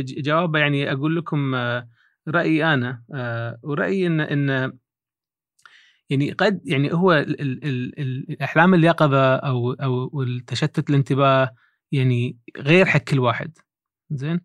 جوابه 0.00 0.58
يعني 0.58 0.92
أقول 0.92 1.16
لكم 1.16 1.54
آه، 1.54 1.88
رأيي 2.28 2.74
أنا 2.74 3.02
آه، 3.14 3.58
ورأيي 3.62 4.06
إن 4.06 4.20
إن 4.20 4.72
يعني 6.10 6.32
قد 6.32 6.60
يعني 6.64 6.92
هو 6.92 7.12
ال 7.12 7.40
ال 7.40 7.64
ال 7.64 8.30
الأحلام 8.30 8.74
اليقظه 8.74 9.36
أو 9.36 9.72
أو 9.72 10.22
التشتت 10.22 10.90
الانتباه 10.90 11.54
يعني 11.92 12.38
غير 12.58 12.86
حق 12.86 13.00
كل 13.00 13.18
واحد 13.18 13.58
زين؟ 14.10 14.40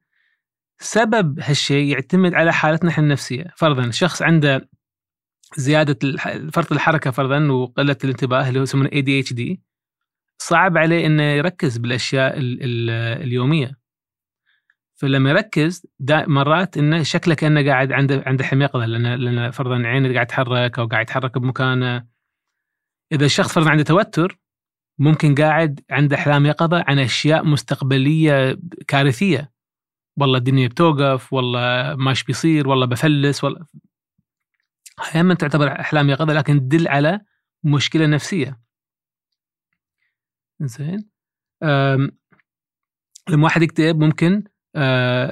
سبب 0.79 1.39
هالشيء 1.39 1.91
يعتمد 1.91 2.33
على 2.33 2.53
حالتنا 2.53 2.89
إحنا 2.89 3.03
النفسية. 3.03 3.53
فرضا 3.57 3.91
شخص 3.91 4.21
عنده 4.21 4.69
زيادة 5.57 6.17
فرط 6.51 6.71
الحركة 6.71 7.11
فرضا 7.11 7.51
وقلة 7.51 7.97
الانتباه 8.03 8.47
اللي 8.49 8.59
هو 8.59 8.63
يسمونه 8.63 8.89
اي 8.93 9.01
دي 9.01 9.19
اتش 9.19 9.33
دي 9.33 9.61
صعب 10.37 10.77
عليه 10.77 11.05
إنه 11.05 11.23
يركز 11.23 11.77
بالأشياء 11.77 12.37
ال 12.37 12.63
ال 12.63 12.89
اليومية. 13.23 13.77
فلما 14.95 15.29
يركز 15.29 15.85
مرات 16.09 16.77
إنه 16.77 17.03
شكله 17.03 17.35
كأنه 17.35 17.65
قاعد 17.65 17.91
عنده 17.91 18.23
عنده 18.25 18.43
حلم 18.43 18.61
يقظه 18.61 18.85
لأن 18.85 19.13
لأن 19.15 19.51
فرضا 19.51 19.87
عينه 19.87 20.13
قاعد 20.13 20.25
يتحرك 20.25 20.79
أو 20.79 20.87
قاعد 20.87 21.03
يتحرك 21.03 21.37
بمكانه. 21.37 22.05
إذا 23.11 23.25
الشخص 23.25 23.53
فرضا 23.53 23.69
عنده 23.69 23.83
توتر 23.83 24.39
ممكن 24.99 25.35
قاعد 25.35 25.81
عنده 25.91 26.15
احلام 26.17 26.45
يقظه 26.45 26.83
عن 26.87 26.99
أشياء 26.99 27.45
مستقبلية 27.45 28.59
كارثية. 28.87 29.51
والله 30.17 30.37
الدنيا 30.37 30.67
بتوقف 30.67 31.33
والله 31.33 31.95
ماش 31.95 32.23
بيصير 32.23 32.67
والله 32.67 32.85
بفلس 32.85 33.43
والله. 33.43 33.65
أحيانا 34.99 35.33
تعتبر 35.33 35.79
احلام 35.79 36.09
يقظه 36.09 36.33
لكن 36.33 36.59
تدل 36.59 36.87
على 36.87 37.21
مشكلة 37.63 38.05
نفسية. 38.05 38.64
زين 40.61 41.09
لما 43.29 43.43
واحد 43.43 43.61
يكتئب 43.61 43.99
ممكن 43.99 44.43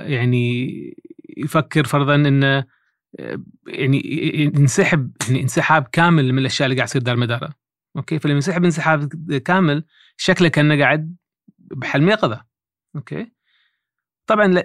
يعني 0.03 0.69
يفكر 1.37 1.85
فرضا 1.85 2.15
إنه 2.15 2.65
يعني 3.67 4.01
ينسحب 4.57 5.11
يعني 5.27 5.41
انسحاب 5.41 5.87
كامل 5.91 6.33
من 6.33 6.39
الأشياء 6.39 6.65
اللي 6.65 6.75
قاعد 6.75 6.87
تصير 6.87 7.01
دار 7.01 7.17
مداره. 7.17 7.53
okay؟ 7.97 8.19
فلما 8.19 8.35
ينسحب 8.35 8.63
انسحاب 8.63 9.13
كامل 9.45 9.85
شكله 10.17 10.47
كأنه 10.47 10.79
قاعد 10.79 11.15
بحلم 11.59 12.09
يقظة. 12.09 12.43
okay؟ 12.95 13.31
طبعا 14.27 14.63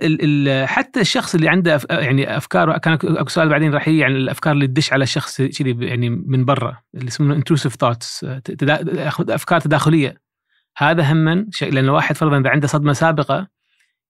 حتى 0.67 1.01
الشخص 1.01 1.35
اللي 1.35 1.49
عنده 1.49 1.81
يعني 1.91 2.37
أفكار 2.37 2.79
كان 2.79 2.93
أكو 2.93 3.29
سؤال 3.29 3.49
بعدين 3.49 3.75
راح 3.75 3.89
يجي 3.89 4.05
عن 4.05 4.17
الأفكار 4.17 4.53
اللي 4.53 4.67
تدش 4.67 4.93
على 4.93 5.03
الشخص 5.03 5.43
كذي 5.43 5.87
يعني 5.87 6.11
من 6.11 6.45
برا 6.45 6.83
اللي 6.95 7.07
يسمونه 7.07 7.35
intrusive 7.35 7.75
thoughts 7.75 8.25
أفكار 8.25 9.61
تداخلية. 9.61 10.28
هذا 10.79 11.13
هما 11.13 11.47
لأن 11.63 11.85
الواحد 11.85 12.17
فرضا 12.17 12.39
إذا 12.41 12.51
عنده 12.51 12.67
صدمة 12.67 12.93
سابقة 12.93 13.49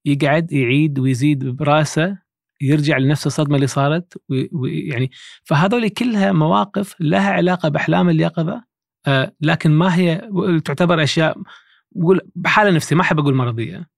يقعد 0.04 0.52
يعيد 0.52 0.98
ويزيد 0.98 1.44
براسه 1.44 2.18
يرجع 2.60 2.98
لنفس 2.98 3.26
الصدمة 3.26 3.56
اللي 3.56 3.66
صارت 3.66 4.22
ويعني 4.52 5.10
فهذول 5.44 5.88
كلها 5.88 6.32
مواقف 6.32 6.94
لها 7.00 7.30
علاقة 7.30 7.68
بأحلام 7.68 8.08
اليقظه 8.08 8.64
آه 9.06 9.32
لكن 9.40 9.70
ما 9.70 9.94
هي 9.96 10.30
تعتبر 10.64 11.02
أشياء 11.02 11.38
بقول 11.92 12.20
بحالة 12.34 12.70
نفسية 12.70 12.96
ما 12.96 13.02
أحب 13.02 13.18
أقول 13.18 13.34
مرضية. 13.34 13.88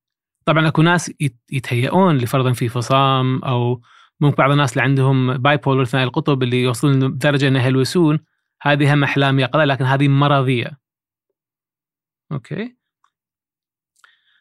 طبعا 0.45 0.69
أكو 0.69 0.83
ناس 0.83 1.13
يتهيئون 1.53 2.17
لفرضا 2.17 2.53
في 2.53 2.69
فصام 2.69 3.45
أو 3.45 3.83
ممكن 4.21 4.37
بعض 4.37 4.51
الناس 4.51 4.73
اللي 4.73 4.83
عندهم 4.83 5.37
باي 5.37 5.57
بولر 5.57 5.85
ثنائي 5.85 6.07
القطب 6.07 6.43
اللي 6.43 6.63
يوصلون 6.63 7.05
لدرجة 7.05 7.49
إنه 7.49 7.65
يهلوسون 7.65 8.19
هذه 8.63 8.95
هم 8.95 9.05
أحلام 9.05 9.39
يقظه 9.41 9.65
لكن 9.65 9.85
هذه 9.85 10.09
مرضية. 10.09 10.80
أوكي. 12.33 12.77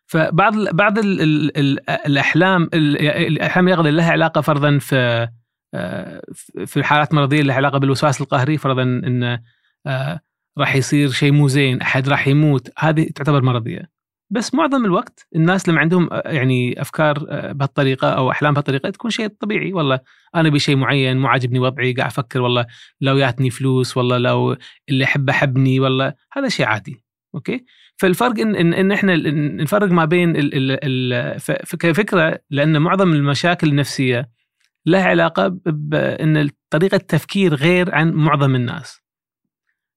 فبعض 0.10 0.70
بعض 0.70 1.00
ال 1.00 1.22
ال 1.22 1.58
ال 1.58 1.90
الأحلام 1.90 2.70
الأحلام 2.74 3.68
اليقظه 3.68 3.90
لها 3.90 4.12
علاقة 4.12 4.42
فرضا 4.42 4.78
في 4.78 5.28
آه، 5.74 6.22
في 6.66 6.78
الحالات 6.78 7.12
المرضية 7.12 7.40
اللي 7.40 7.48
لها 7.48 7.56
علاقة 7.56 7.78
بالوسواس 7.78 8.22
القهري 8.22 8.58
فرضا 8.58 8.84
انه 8.84 9.42
آه، 9.88 10.20
راح 10.58 10.76
يصير 10.76 11.10
شيء 11.10 11.32
مو 11.32 11.48
زين 11.48 11.82
أحد 11.82 12.10
راح 12.10 12.28
يموت 12.28 12.70
هذه 12.80 13.10
تعتبر 13.16 13.42
مرضية. 13.42 13.90
بس 14.30 14.54
معظم 14.54 14.86
الوقت 14.86 15.28
الناس 15.36 15.70
لما 15.70 15.80
عندهم 15.80 16.10
آه، 16.14 16.24
يعني 16.26 16.82
أفكار 16.82 17.20
بهالطريقة 17.54 18.10
أو 18.10 18.32
أحلام 18.32 18.54
بهالطريقة 18.54 18.90
تكون 18.90 19.12
شيء 19.12 19.28
طبيعي 19.28 19.74
والله 19.74 20.00
أنا 20.36 20.50
بشيء 20.50 20.76
معين 20.76 21.18
مو 21.18 21.28
عاجبني 21.28 21.60
وضعي 21.60 21.94
قاعد 21.94 22.10
أفكر 22.12 22.42
والله 22.42 22.66
لو 23.02 23.18
ياتني 23.18 23.50
فلوس 23.50 23.98
والله 23.98 24.18
لو 24.18 24.58
اللي 24.90 25.04
أحبه 25.04 25.34
حبني 25.34 25.80
والله 25.80 26.14
هذا 26.34 26.50
شيء 26.50 26.66
عادي. 26.66 27.09
okay؟ 27.36 27.66
فالفرق 27.98 28.40
ان 28.40 28.56
ان, 28.56 28.74
إن 28.74 28.92
إحنا 28.92 29.16
نفرق 29.64 29.92
ما 29.92 30.06
بين 30.06 30.36
ال 30.36 30.80
ال 31.14 31.38
كفكرة 31.80 32.40
لأن 32.50 32.82
معظم 32.82 33.14
المشاكل 33.14 33.68
النفسية 33.68 34.30
لها 34.86 35.04
علاقة 35.04 35.48
بان 35.66 36.50
طريقة 36.70 36.96
التفكير 36.96 37.56
غير 37.56 37.96
عن 37.96 38.14
معظم 38.14 38.56
الناس. 38.56 39.02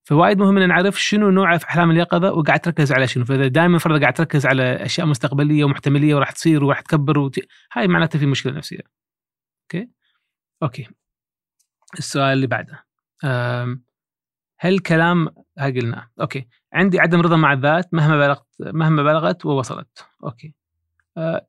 فوايد 0.04 0.38
مهم 0.38 0.58
إن 0.58 0.68
نعرف 0.68 1.02
شنو 1.02 1.30
نوع 1.30 1.58
في 1.58 1.66
أحلام 1.66 1.90
اليقظة 1.90 2.32
وقاعد 2.32 2.60
تركز 2.60 2.92
على 2.92 3.06
شنو. 3.08 3.24
فإذا 3.24 3.46
دائما 3.46 3.78
فرض 3.78 4.00
قاعد 4.00 4.12
تركز 4.12 4.46
على 4.46 4.62
أشياء 4.62 5.06
مستقبلية 5.06 5.64
ومحتملية 5.64 6.14
وراح 6.14 6.30
تصير 6.30 6.64
وراح 6.64 6.80
تكبر 6.80 7.18
وت... 7.18 7.38
هاي 7.72 7.88
معناته 7.88 8.18
في 8.18 8.26
مشكلة 8.26 8.52
نفسية. 8.52 8.80
okay؟ 9.62 9.88
okay. 10.62 10.88
السؤال 11.98 12.32
اللي 12.32 12.46
بعده. 12.46 12.84
هل 14.64 14.78
كلام 14.78 15.28
هاي 15.58 15.80
قلنا 15.80 16.08
okay. 16.20 16.46
عندي 16.72 17.00
عدم 17.00 17.20
رضا 17.20 17.36
مع 17.36 17.52
الذات 17.52 17.94
مهما 17.94 18.18
بلغت 18.18 18.46
مهما 18.60 19.02
بلغت 19.02 19.46
ووصلت. 19.46 20.06
okay. 20.24 20.54
أه 21.16 21.46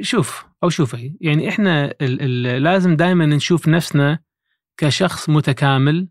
شوف 0.00 0.46
أو 0.62 0.68
شوفي. 0.68 1.16
يعني 1.20 1.48
إحنا 1.48 1.84
ال 1.84 2.46
ال 2.46 2.62
لازم 2.62 2.96
دائما 2.96 3.26
نشوف 3.26 3.68
نفسنا 3.68 4.18
كشخص 4.76 5.28
متكامل 5.28 6.08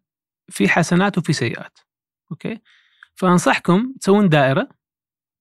في 0.49 0.69
حسنات 0.69 1.17
وفي 1.17 1.33
سيئات. 1.33 1.79
okay. 2.31 2.61
فأنصحكم 3.15 3.93
تسوون 4.01 4.29
دائرة 4.29 4.69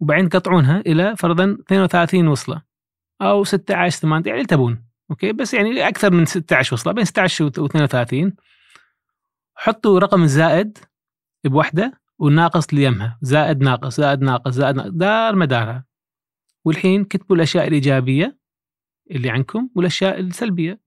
وبعدين 0.01 0.29
تقطعونها 0.29 0.81
إلى 0.81 1.17
فرضا 1.17 1.57
32 1.67 2.29
وصلة 2.29 2.63
أو 3.23 3.45
16 3.45 4.01
8 4.01 4.31
يعني 4.31 4.45
تبون. 4.45 4.85
أوكي. 5.11 5.33
بس 5.33 5.55
يعني 5.55 5.89
أكثر 5.89 6.11
من 6.13 6.25
16 6.25 6.75
وصلة 6.75 6.93
بين 6.93 7.05
16 7.05 7.45
و 7.45 7.49
32 7.49 8.33
حطوا 9.55 9.99
رقم 9.99 10.23
الزائد 10.23 10.79
بوحدة 11.45 12.01
والناقص 12.19 12.75
ليمها. 12.75 13.19
زائد 13.23 13.63
ناقص 13.63 13.97
زائد 13.97 14.23
ناقص 14.23 14.53
زائد 14.53 14.77
ناقص 14.77 14.91
دار 14.91 15.37
مدارها. 15.37 15.85
والحين 16.65 17.05
كتبوا 17.05 17.37
الأشياء 17.37 17.69
الإيجابية 17.69 18.39
اللي 19.11 19.31
عندكم 19.31 19.71
والأشياء 19.77 20.21
السلبية. 20.21 20.81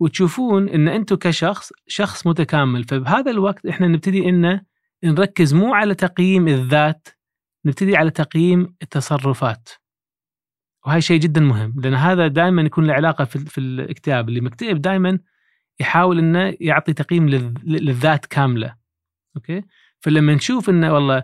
وتشوفون 0.00 0.68
إن 0.68 0.88
أنتم 0.88 1.16
كشخص 1.16 1.72
شخص 1.86 2.26
متكامل. 2.26 2.84
فبهذا 2.84 3.30
الوقت 3.30 3.66
إحنا 3.66 3.88
نبتدي 3.88 4.28
إن 4.28 4.60
نركز 5.04 5.54
مو 5.54 5.74
على 5.74 5.94
تقييم 5.94 6.48
الذات 6.48 7.08
نبتدي 7.64 7.96
على 7.96 8.10
تقييم 8.10 8.76
التصرفات. 8.82 9.68
وهي 10.86 11.00
شيء 11.00 11.20
جدا 11.20 11.40
مهم 11.40 11.74
لأن 11.80 11.94
هذا 11.94 12.28
دائما 12.28 12.62
يكون 12.62 12.86
له 12.86 12.94
علاقة 12.94 13.24
في 13.24 13.58
الاكتئاب 13.58 14.28
اللي 14.28 14.40
مكتئب 14.40 14.80
دائما 14.80 15.18
يحاول 15.80 16.18
إنه 16.18 16.56
يعطي 16.60 16.92
تقييم 16.92 17.28
للذات 17.64 18.26
كاملة. 18.26 18.76
أوكي؟ 19.36 19.62
فلما 20.00 20.34
نشوف 20.34 20.70
إنه 20.70 20.94
والله 20.94 21.22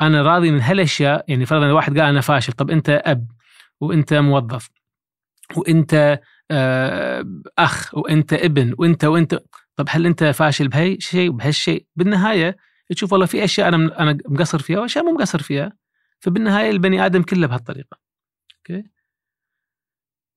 أنا 0.00 0.22
راضي 0.22 0.50
من 0.50 0.60
هالأشياء 0.60 1.24
يعني 1.28 1.46
فرضا 1.46 1.72
واحد 1.72 1.98
قال 1.98 2.08
أنا 2.08 2.20
فاشل 2.20 2.52
طب 2.52 2.70
أنت 2.70 3.02
أب 3.04 3.30
وأنت 3.80 4.14
موظف 4.14 4.68
وأنت 5.56 6.20
آه، 6.50 7.24
أخ 7.58 7.94
وأنت 7.94 8.32
ابن 8.32 8.74
وأنت 8.78 9.04
وأنت 9.04 9.40
طب 9.76 9.86
هل 9.88 10.06
أنت 10.06 10.24
فاشل 10.24 10.68
بهي 10.68 10.94
الشيء 10.94 11.30
بهالشيء؟ 11.30 11.86
بالنهاية 11.96 12.56
تشوف 12.90 13.12
والله 13.12 13.26
في 13.26 13.44
أشياء 13.44 13.68
أنا 13.68 14.02
أنا 14.02 14.18
مقصر 14.28 14.58
فيها 14.58 14.80
وأشياء 14.80 15.04
مو 15.04 15.12
مقصر 15.12 15.42
فيها. 15.42 15.72
فبالنهاية 16.20 16.70
البني 16.70 17.06
آدم 17.06 17.22
كله 17.22 17.46
بهالطريقة. 17.46 17.98
أوكي؟ 18.58 18.84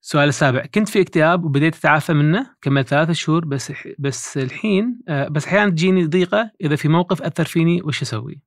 السؤال 0.02 0.28
السابع 0.28 0.66
كنت 0.66 0.88
في 0.88 1.00
اكتئاب 1.00 1.44
وبديت 1.44 1.76
أتعافى 1.76 2.12
منه 2.12 2.56
كملت 2.62 2.88
ثلاثة 2.88 3.12
شهور 3.12 3.44
بس 3.44 3.72
بس 3.98 4.38
الحين 4.38 5.00
آه، 5.08 5.28
بس 5.28 5.46
أحيانا 5.46 5.70
تجيني 5.70 6.06
ضيقة 6.06 6.50
إذا 6.60 6.76
في 6.76 6.88
موقف 6.88 7.22
أثر 7.22 7.44
فيني 7.44 7.82
وش 7.82 8.02
أسوي؟ 8.02 8.42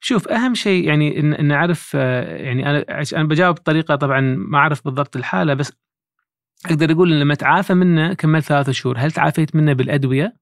شوف 0.00 0.28
أهم 0.28 0.54
شيء 0.54 0.88
يعني 0.88 1.20
ان, 1.20 1.32
إن 1.34 1.52
أعرف 1.52 1.92
آه، 1.94 2.36
يعني 2.36 2.70
أنا 2.70 2.84
أنا 3.16 3.24
بجاوب 3.24 3.54
بطريقة 3.54 3.96
طبعا 3.96 4.20
ما 4.20 4.58
أعرف 4.58 4.84
بالضبط 4.84 5.16
الحالة 5.16 5.54
بس 5.54 5.72
أقدر 6.66 6.92
أقول 6.92 7.12
إن 7.12 7.20
لما 7.20 7.34
تعافى 7.34 7.74
منه 7.74 8.14
كملت 8.14 8.44
ثلاثة 8.44 8.72
شهور 8.72 8.98
هل 8.98 9.12
تعافيت 9.12 9.56
منه 9.56 9.72
بالأدوية؟ 9.72 10.36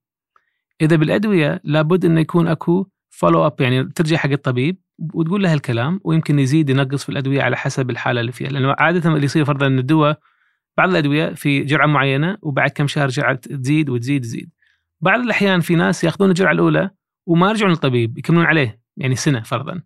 إذا 0.81 0.97
بالأدوية 0.97 1.61
لابد 1.65 2.05
إنه 2.05 2.21
يكون 2.21 2.49
أكو 2.49 2.87
follow 3.17 3.47
up 3.47 3.61
يعني 3.61 3.85
ترجع 3.85 4.17
حق 4.17 4.31
الطبيب 4.31 4.79
وتقول 5.15 5.43
له 5.43 5.53
الكلام 5.53 6.01
ويمكن 6.05 6.39
يزيد 6.39 6.71
ينقص 6.71 7.03
في 7.05 7.09
الأدوية 7.09 7.43
على 7.43 7.57
حسب 7.57 7.91
الحالة 7.91 8.21
اللي 8.21 8.33
فيها. 8.33 8.49
لأنه 8.49 8.75
عادة 8.79 9.11
اللي 9.11 9.25
يصير 9.25 9.45
فرضا 9.45 9.67
إن 9.67 9.79
الدواء 9.79 10.19
بعض 10.77 10.89
الأدوية 10.89 11.35
في 11.35 11.65
جرعة 11.65 11.87
معينة 11.87 12.39
وبعد 12.43 12.71
كم 12.71 12.87
شهر 12.87 13.09
جرعة 13.09 13.35
تزيد 13.35 13.89
وتزيد 13.89 14.23
تزيد. 14.23 14.51
بعض 15.01 15.21
الأحيان 15.21 15.61
في 15.61 15.75
ناس 15.75 16.05
يأخذون 16.05 16.29
الجرعة 16.29 16.53
الأولى 16.53 16.91
وما 17.27 17.49
يرجعون 17.49 17.71
للطبيب 17.71 18.19
يكملون 18.19 18.45
عليه 18.45 18.81
يعني 18.97 19.15
سنة 19.15 19.41
فرضا. 19.41 19.83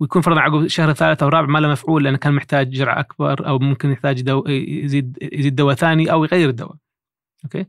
ويكون 0.00 0.22
فرضا 0.22 0.40
عقب 0.40 0.62
الشهر 0.62 0.90
الثالث 0.90 1.22
أو 1.22 1.28
الرابع 1.28 1.46
ما 1.48 1.58
له 1.58 1.68
مفعول 1.68 2.04
لأنه 2.04 2.18
كان 2.18 2.32
محتاج 2.32 2.70
جرعة 2.70 3.00
أكبر 3.00 3.48
أو 3.48 3.58
ممكن 3.58 3.90
يحتاج 3.90 4.22
دو 4.22 4.44
يزيد 4.48 5.18
يزيد 5.22 5.54
دواء 5.54 5.74
ثاني 5.74 6.12
أو 6.12 6.24
يغير 6.24 6.48
الدواء. 6.48 6.76
Okay? 7.44 7.66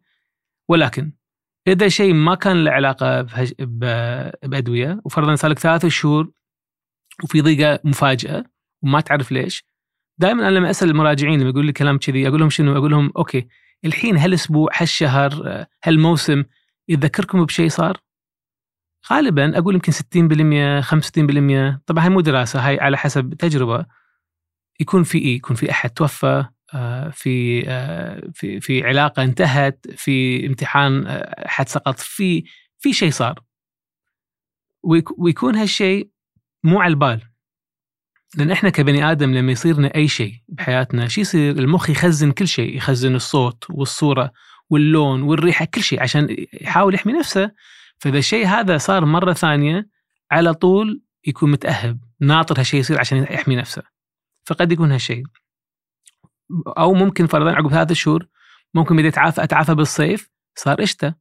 ولكن 0.70 1.12
إذا 1.68 1.88
شيء 1.88 2.14
ما 2.14 2.36
كان 2.36 2.64
له 2.64 2.72
علاقة 2.72 3.22
بأدوية 3.60 5.02
وفرضا 5.06 5.36
صار 5.36 5.52
لك 5.52 5.60
ثلاث 5.60 5.86
شهور 5.86 6.32
وفي 7.24 7.42
ضيقة 7.42 7.80
مفاجأة 7.84 8.44
وما 8.84 9.02
تعرف 9.02 9.32
ليش 9.32 9.66
دائما 10.18 10.48
أنا 10.48 10.56
لما 10.56 10.70
أسأل 10.70 10.90
المراجعين 10.90 11.40
لما 11.40 11.50
يقول 11.50 11.66
لي 11.66 11.74
كلام 11.74 11.98
كذي 11.98 12.28
أقول 12.28 12.40
لهم 12.40 12.50
شنو؟ 12.50 12.78
أقول 12.78 12.92
لهم 12.92 13.12
okay 13.18 13.48
الحين 13.86 14.18
هالأسبوع 14.18 14.70
هالشهر 14.76 15.66
هالموسم 15.84 16.44
يذكركم 16.90 17.46
بشيء 17.46 17.70
صار؟ 17.70 17.98
غالبا 19.12 19.58
أقول 19.58 19.74
يمكن 19.74 19.92
60% 19.92 20.84
65% 21.78 21.80
طبعا 21.86 22.04
هاي 22.04 22.10
مو 22.10 22.22
دراسة 22.22 22.68
هاي 22.68 22.80
على 22.80 22.98
حسب 22.98 23.34
تجربة 23.34 23.86
يكون 24.80 25.04
في 25.04 25.18
إيه؟ 25.18 25.36
يكون 25.36 25.56
في 25.56 25.72
أحد 25.72 25.90
توفى 25.90 26.46
في 27.12 27.64
آه، 27.68 28.22
في 28.34 28.60
في 28.60 28.84
علاقة 28.84 29.24
انتهت 29.24 29.86
في 29.96 30.46
امتحان 30.48 31.08
آه، 31.08 31.46
احد 31.46 31.70
سقط 31.70 32.00
في 32.00 32.44
في 32.80 32.94
شيء 32.94 33.12
صار. 33.12 33.44
ويكون 35.18 35.56
هالشيء 35.56 36.10
مو 36.64 36.80
على 36.80 36.92
البال. 36.92 37.22
لأن 38.38 38.52
إحنا 38.52 38.70
كبني 38.70 39.12
آدم 39.12 39.34
لما 39.34 39.52
يصيرنا 39.52 39.96
أي 39.96 40.08
شيء 40.08 40.34
بحياتنا 40.48 41.08
شو 41.08 41.22
يصير؟ 41.22 41.58
المخ 41.60 41.90
يخزن 41.90 42.32
كل 42.32 42.48
شيء 42.48 42.78
يخزن 42.78 43.16
الصوت 43.16 43.64
والصورة 43.70 44.32
واللون 44.70 45.22
والريحة 45.22 45.66
كل 45.66 45.84
شيء 45.84 46.02
عشان 46.02 46.46
يحاول 46.62 46.96
يحمي 46.96 47.14
نفسه. 47.14 47.52
فإذا 47.98 48.18
الشيء 48.18 48.48
هذا 48.48 48.78
صار 48.78 49.06
مرة 49.06 49.34
ثانية 49.34 49.90
على 50.32 50.54
طول 50.54 51.02
يكون 51.28 51.52
متأهب 51.52 52.00
ناطر 52.20 52.60
هالشيء 52.60 52.80
يصير 52.80 53.00
عشان 53.00 53.18
يحمي 53.18 53.56
نفسه. 53.56 53.84
فقد 54.46 54.72
يكون 54.72 54.92
هالشيء 54.92 55.24
أو 56.68 56.94
ممكن 56.94 57.28
فرضا 57.28 57.52
عقب 57.52 57.70
ثلاث 57.70 57.94
شهور 57.94 58.28
ممكن 58.74 58.96
بدي 58.96 59.08
اتعافى 59.08 59.44
أتعافى 59.44 59.76
بالصيف 59.76 60.30
صار 60.56 60.84
الشتا 60.84 61.14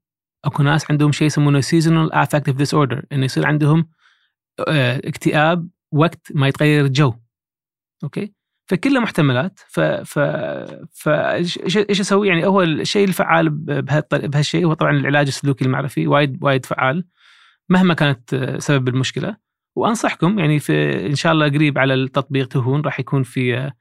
أكو 0.44 0.62
ناس 0.62 0.90
عندهم 0.90 1.12
شيء 1.12 1.26
يسمونه 1.26 1.60
seasonal 1.60 2.12
affective 2.12 2.56
disorder 2.56 3.04
إنه 3.12 3.24
يصير 3.24 3.46
عندهم 3.46 3.88
آه، 4.68 5.00
اكتئاب 5.04 5.68
وقت 5.92 6.32
ما 6.34 6.48
يتغير 6.48 6.84
الجو 6.84 7.14
okay? 8.04 8.32
فكلها 8.66 9.00
محتملات. 9.00 9.60
ف 9.68 9.80
ف 9.80 10.18
ف 10.92 11.08
إيش 11.08 12.00
أسوي؟ 12.00 12.28
يعني 12.28 12.46
هو 12.46 12.62
الشيء 12.62 13.08
الفعال 13.08 13.50
بهالشيء 13.50 14.64
هو 14.64 14.74
طبعا 14.74 14.90
العلاج 14.90 15.26
السلوكي 15.26 15.64
المعرفي 15.64 16.06
وايد 16.06 16.38
وايد 16.44 16.66
فعال 16.66 17.04
مهما 17.68 17.94
كانت 17.94 18.54
سبب 18.58 18.88
المشكلة. 18.88 19.36
وأنصحكم 19.76 20.38
يعني 20.38 20.58
في 20.58 21.06
إن 21.06 21.14
شاء 21.14 21.32
الله 21.32 21.48
قريب 21.48 21.78
على 21.78 21.94
التطبيق 21.94 22.48
تهون 22.48 22.80
راح 22.80 23.00
يكون 23.00 23.22
في 23.22 23.72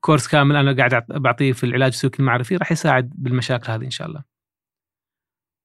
كورس 0.00 0.28
كامل 0.28 0.56
أنا 0.56 0.76
قاعد 0.76 1.06
بعطيه 1.08 1.52
في 1.52 1.64
العلاج 1.64 1.92
السلوكي 1.92 2.18
المعرفي 2.20 2.56
راح 2.56 2.72
يساعد 2.72 3.12
بالمشاكل 3.14 3.72
هذه 3.72 3.84
إن 3.84 3.90
شاء 3.90 4.08
الله. 4.08 4.24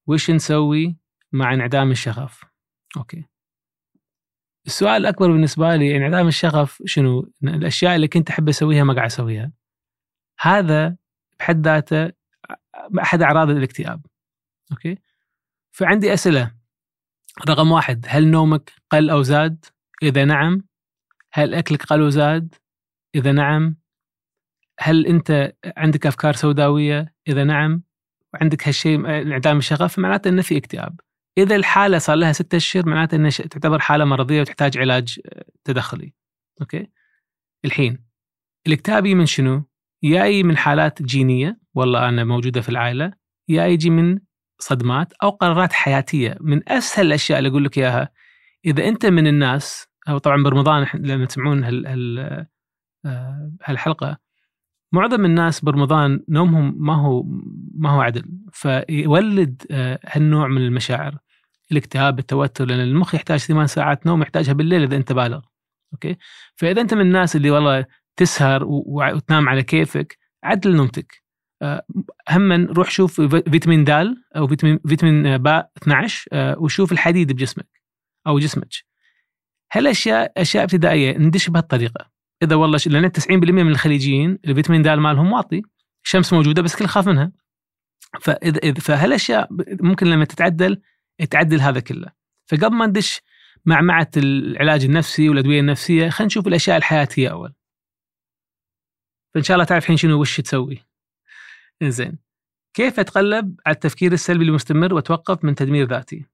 وش 0.07 0.31
نسوي 0.31 0.97
مع 1.31 1.53
انعدام 1.53 1.91
الشغف؟ 1.91 2.43
Okay. 2.97 3.25
السؤال 4.65 5.01
الأكبر 5.01 5.31
بالنسبة 5.31 5.75
لي 5.75 5.97
انعدام 5.97 6.27
الشغف 6.27 6.83
شنو؟ 6.85 7.31
الأشياء 7.43 7.95
اللي 7.95 8.07
كنت 8.07 8.29
أحب 8.29 8.49
أسويها 8.49 8.83
ما 8.83 8.93
قاعد 8.93 9.05
أسويها. 9.05 9.51
هذا 10.39 10.97
بحد 11.39 11.67
ذاته 11.67 12.11
أحد 13.01 13.21
أعراض 13.21 13.49
الاكتئاب. 13.49 14.05
Okay? 14.71 14.97
فعندي 15.71 16.13
أسئلة 16.13 16.55
رقم 17.49 17.71
واحد 17.71 18.05
هل 18.09 18.27
نومك 18.27 18.71
قل 18.89 19.09
أو 19.09 19.21
زاد؟ 19.21 19.65
إذا 20.03 20.25
نعم 20.25 20.61
هل 21.31 21.53
أكلك 21.53 21.83
قل 21.83 22.01
وزاد؟ 22.01 22.55
إذا 23.15 23.31
نعم 23.31 23.75
هل 24.79 25.05
أنت 25.05 25.53
عندك 25.77 26.07
أفكار 26.07 26.33
سوداوية؟ 26.33 27.13
إذا 27.27 27.43
نعم 27.43 27.83
وعندك 28.33 28.67
هالشيء 28.67 28.95
انعدام 28.95 29.57
الشغف 29.57 29.99
معناته 29.99 30.29
إنه 30.29 30.41
في 30.41 30.57
اكتئاب. 30.57 30.99
إذا 31.37 31.55
الحالة 31.55 31.97
صار 31.97 32.15
لها 32.15 32.31
ستة 32.31 32.55
أشهر 32.55 32.89
معناته 32.89 33.15
انها 33.15 33.29
تعتبر 33.29 33.79
حالة 33.79 34.05
مرضية 34.05 34.41
وتحتاج 34.41 34.77
علاج 34.77 35.19
آه، 35.25 35.45
تدخلي. 35.63 36.13
Okay? 36.61 36.87
الحين 37.65 38.05
الاكتئاب 38.67 39.07
من 39.07 39.25
شنو؟ 39.25 39.63
يا 40.03 40.43
من 40.43 40.57
حالات 40.57 41.01
جينية 41.01 41.59
والله 41.73 42.09
أنا 42.09 42.23
موجودة 42.23 42.61
في 42.61 42.69
العائلة 42.69 43.13
يا 43.47 43.65
يجي 43.65 43.89
من 43.89 44.19
صدمات 44.59 45.13
أو 45.23 45.29
قرارات 45.29 45.73
حياتية 45.73 46.37
من 46.41 46.69
أسهل 46.69 47.07
الأشياء 47.07 47.39
اللي 47.39 47.49
أقول 47.49 47.63
لك 47.65 47.77
إياها 47.77 48.11
إذا 48.65 48.87
أنت 48.87 49.05
من 49.05 49.27
الناس 49.27 49.87
أو 50.09 50.17
طبعا 50.17 50.43
برمضان 50.43 50.87
لما 50.93 51.25
تسمعون 51.25 51.63
هال 51.63 51.87
هال 51.87 52.19
آه، 53.05 53.51
هالحلقة 53.63 54.17
معظم 54.91 55.25
الناس 55.25 55.59
برمضان 55.59 56.23
نومهم 56.29 56.75
ما 56.77 56.95
هو 56.95 57.23
ما 57.75 57.89
هو 57.89 58.01
عدل. 58.01 58.23
فيولد 58.51 59.63
آه، 59.71 59.99
هالنوع 60.05 60.47
من 60.47 60.61
المشاعر. 60.61 61.17
الاكتئاب 61.71 62.19
التوتر 62.19 62.65
لأن 62.65 62.79
المخ 62.79 63.15
يحتاج 63.15 63.39
ثمان 63.39 63.67
ساعات 63.67 64.05
نوم 64.05 64.21
يحتاجها 64.21 64.53
بالليل 64.53 64.83
إذا 64.83 64.95
أنت 64.95 65.13
بالغ. 65.13 65.41
Okay? 65.93 66.17
فإذا 66.55 66.81
أنت 66.81 66.93
من 66.93 67.01
الناس 67.01 67.35
اللي 67.35 67.51
والله 67.51 67.85
تسهر 68.17 68.63
وتنام 68.67 69.49
على 69.49 69.63
كيفك 69.63 70.17
عدل 70.43 70.75
نومتك. 70.75 71.23
آه، 71.61 71.85
هم 72.29 72.51
روح 72.53 72.91
شوف 72.91 73.21
فيتامين 73.21 73.83
د 73.83 74.15
أو 74.35 74.47
فيتامين 74.47 74.79
فيتامين 74.87 75.37
باء 75.37 75.71
12 75.77 76.29
آه، 76.33 76.59
وشوف 76.59 76.91
الحديد 76.91 77.31
بجسمك 77.31 77.81
أو 78.27 78.39
جسمك. 78.39 78.67
هالاشياء 79.73 80.31
أشياء 80.37 80.63
ابتدائية 80.63 81.17
ندش 81.17 81.49
بهالطريقة. 81.49 82.16
إذا 82.43 82.55
والله 82.55 82.79
لأن 82.85 83.11
90% 83.11 83.31
من 83.31 83.69
الخليجيين 83.69 84.39
الفيتامين 84.45 84.81
د 84.81 84.87
مالهم 84.87 85.31
واطي 85.31 85.61
الشمس 86.05 86.33
موجودة 86.33 86.61
بس 86.61 86.75
كل 86.75 86.85
خايف 86.85 87.07
منها. 87.07 87.31
فاذا 88.21 88.73
فهالأشياء 88.73 89.47
ممكن 89.81 90.07
لما 90.07 90.25
تتعدل 90.25 90.81
تعدل 91.29 91.61
هذا 91.61 91.79
كله. 91.79 92.11
فقبل 92.47 92.75
ما 92.75 92.85
ندش 92.85 93.21
معمعة 93.65 94.11
العلاج 94.17 94.85
النفسي 94.85 95.29
والأدوية 95.29 95.59
النفسية 95.59 96.09
خلينا 96.09 96.27
نشوف 96.27 96.47
الأشياء 96.47 96.77
الحياتية 96.77 97.29
أول. 97.29 97.53
فإن 99.33 99.43
شاء 99.43 99.55
الله 99.55 99.65
تعرف 99.65 99.83
الحين 99.83 99.97
شنو 99.97 100.21
وش 100.21 100.41
تسوي. 100.41 100.85
زين 101.83 102.17
كيف 102.73 102.99
اتغلب 102.99 103.59
على 103.65 103.73
التفكير 103.73 104.13
السلبي 104.13 104.43
المستمر 104.43 104.93
وأتوقف 104.93 105.43
من 105.43 105.55
تدمير 105.55 105.87
ذاتي؟ 105.87 106.25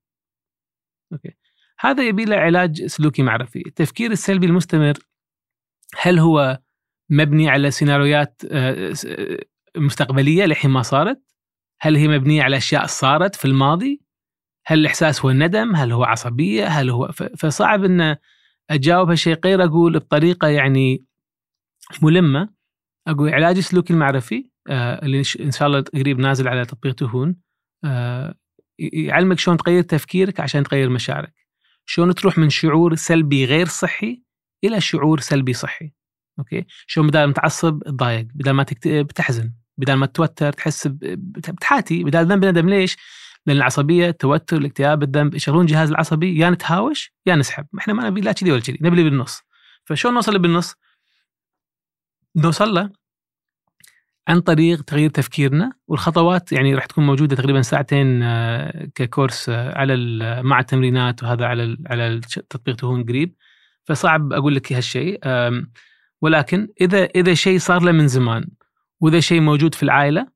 أوكي. 1.14 1.36
هذا 1.80 2.08
يبي 2.08 2.26
له 2.26 2.36
علاج 2.36 2.86
سلوكي 2.86 3.24
معرفي. 3.24 3.64
التفكير 3.68 4.12
السلبي 4.12 4.46
المستمر 4.46 4.94
هل 6.02 6.20
هو 6.20 6.60
مبني 7.10 7.50
على 7.50 7.72
سيناريوهات 7.72 8.42
آه، 8.52 8.94
آه، 9.08 9.40
مستقبلية 9.78 10.46
لحين 10.46 10.72
ما 10.72 10.82
صارت؟ 10.82 11.22
هل 11.82 11.96
هي 11.96 12.08
مبنية 12.08 12.44
على 12.44 12.58
أشياء 12.58 12.86
صارت 12.86 13.36
في 13.36 13.46
الماضي؟ 13.46 14.02
هل 14.66 14.80
الإحساس 14.80 15.22
هو 15.22 15.30
الندم؟ 15.30 15.76
هل 15.76 15.92
هو 15.92 16.04
عصبية؟ 16.04 16.68
هل 16.68 16.90
هو 16.90 17.12
فصعب 17.38 17.84
إن 17.84 18.16
أجاوب 18.70 19.10
هالشيء 19.10 19.40
غير 19.46 19.64
أقول 19.64 20.00
بطريقة 20.00 20.48
يعني 20.48 21.06
ملمة 22.02 22.50
أقول 23.08 23.34
علاج 23.34 23.58
السلوكي 23.58 23.94
المعرفي 23.94 24.50
آه، 24.70 25.06
اللي 25.06 25.18
إن 25.40 25.52
شاء 25.52 25.68
الله 25.68 25.82
قريب 25.82 26.20
نازل 26.20 26.48
على 26.48 26.66
تطبيق 26.66 26.96
تهون 26.96 27.36
يعلمك 28.80 29.40
شلون 29.40 29.58
تغير 29.58 29.82
تفكيرك 29.84 30.40
عشان 30.40 30.64
تغير 30.64 30.90
مشاعرك 30.90 31.34
شلون 31.86 32.16
تروح 32.16 32.38
من 32.38 32.50
شعور 32.50 32.96
سلبي 32.96 33.46
غير 33.46 33.66
صحي 33.66 34.24
إلى 34.64 34.82
شعور 34.82 35.20
سلبي 35.20 35.54
صحي. 35.54 35.92
أوكي؟ 36.40 36.66
شلون 36.88 37.08
بدل 37.08 37.24
ما 37.24 37.34
تعصب 37.34 37.84
تضايق 37.84 38.28
بدل 38.36 38.52
ما 38.52 38.64
تكتئب 38.64 39.08
تحزن 39.08 39.54
بدل 39.78 39.94
ما 39.94 40.06
تتوتر 40.06 40.52
تحس 40.52 40.88
بتحاتي 40.88 42.04
بدل 42.04 42.26
ذنب 42.26 42.46
ندم 42.46 42.70
ليش؟ 42.70 42.98
لأن 43.46 43.58
العصبية 43.58 44.10
التوتر 44.10 44.58
الاكتئاب 44.58 45.04
الذنب 45.04 45.36
يشغلون 45.36 45.62
الجهاز 45.62 45.90
العصبي 45.90 46.38
يا 46.40 46.50
نتهاوش 46.50 47.14
يا 47.26 47.36
نسحب. 47.36 47.68
إحنا 47.78 47.94
ما 47.94 48.10
نبي 48.10 48.22
لا 48.22 48.32
كذي 48.32 48.52
ولا 48.52 48.62
كذي 48.62 48.78
نبي 48.82 49.04
بالنص. 49.04 49.42
فشلون 49.86 50.14
نوصل 50.14 50.40
بالنص؟ 50.40 50.76
نوصل 52.36 52.74
له 52.74 52.90
عن 54.28 54.40
طريق 54.40 54.82
تغيير 54.82 55.10
تفكيرنا 55.10 55.72
والخطوات 55.88 56.52
يعني 56.52 56.76
راح 56.76 56.86
تكون 56.86 57.06
موجودة 57.06 57.36
تقريبا 57.36 57.62
ساعتين 57.62 58.24
آه، 58.24 58.90
ككورس 58.96 59.50
آه، 59.50 59.78
على 59.78 59.96
مع 60.44 60.60
التمرينات 60.60 61.24
وهذا 61.24 61.46
على 61.46 61.78
على 61.88 62.20
تطبيق 62.50 62.76
تهون 62.76 63.04
قريب. 63.04 63.36
فصعب 63.86 64.34
أقول 64.34 64.56
لك 64.56 64.74
هالشيء. 64.74 65.20
ولكن 66.22 66.68
إذا 66.82 67.04
إذا 67.04 67.34
شيء 67.34 67.60
صار 67.60 67.82
له 67.84 67.92
من 67.92 68.08
زمان 68.08 68.48
وإذا 69.00 69.20
شيء 69.20 69.42
موجود 69.42 69.76
في 69.76 69.84
العائلة 69.84 70.28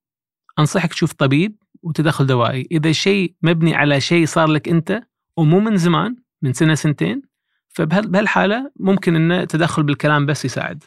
أنصحك 0.60 0.90
تشوف 0.90 1.14
طبيب 1.14 1.56
وتدخل 1.82 2.26
دوائي. 2.26 2.68
إذا 2.72 2.92
شيء 2.92 3.36
مبني 3.42 3.76
على 3.76 4.02
شيء 4.02 4.26
صار 4.26 4.48
لك 4.48 4.70
أنت 4.70 5.02
ومو 5.38 5.60
من 5.60 5.78
زمان 5.78 6.16
من 6.42 6.54
سنة 6.54 6.76
سنتين 6.76 7.22
فبهالحاله 7.70 8.72
ممكن 8.80 9.16
ان 9.16 9.32
التدخل 9.32 9.84
بالكلام 9.84 10.26
بس 10.26 10.46
يساعد. 10.46 10.84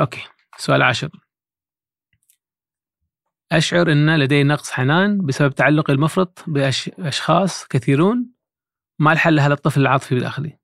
أوكي 0.00 0.22
سؤال 0.56 0.82
عاشر 0.82 1.10
أشعر 3.52 3.92
أن 3.92 4.16
لدي 4.18 4.42
نقص 4.42 4.70
حنان 4.70 5.26
بسبب 5.26 5.54
تعلقي 5.54 5.92
المفرط 5.92 6.44
بأشخاص 6.46 7.66
كثيرون 7.66 8.30
ما 8.98 9.12
الحل 9.12 9.36
لهذا 9.36 9.54
الطفل 9.54 9.80
العاطفي 9.80 10.14
بداخلي 10.14 10.59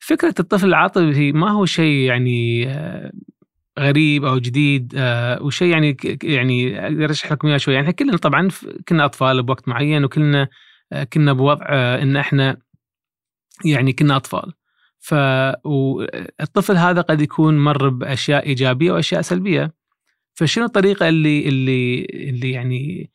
فكرة 0.00 0.34
الطفل 0.40 0.68
العاطفي 0.68 1.32
ما 1.32 1.50
هو 1.50 1.66
شيء 1.66 2.06
يعني 2.06 2.68
آه، 2.68 3.12
غريب 3.78 4.24
أو 4.24 4.38
جديد 4.38 4.92
آه، 4.96 5.42
وشيء 5.42 5.68
يعني 5.68 5.96
يعني 6.22 6.86
أقدر 6.86 7.10
أشرح 7.10 7.32
لكم 7.32 7.48
إياه 7.48 7.56
شوي. 7.56 7.74
يعني 7.74 7.92
كلنا 7.92 8.16
طبعا 8.16 8.48
كنا 8.88 9.04
أطفال 9.04 9.42
بوقت 9.42 9.68
معين 9.68 10.04
وكلنا 10.04 10.48
آه، 10.92 11.04
كنا 11.04 11.32
بوضع 11.32 11.66
إن 12.02 12.16
إحنا 12.16 12.56
يعني 13.64 13.92
كنا 13.92 14.16
أطفال. 14.16 14.52
فالطفل 15.00 16.76
هذا 16.76 17.00
قد 17.00 17.20
يكون 17.20 17.58
مر 17.58 17.88
بأشياء 17.88 18.46
إيجابية 18.46 18.92
وأشياء 18.92 19.20
سلبية. 19.22 19.74
فشنو 20.34 20.64
الطريقة 20.64 21.08
اللي 21.08 21.48
اللي 21.48 22.04
اللي 22.04 22.50
يعني 22.50 23.10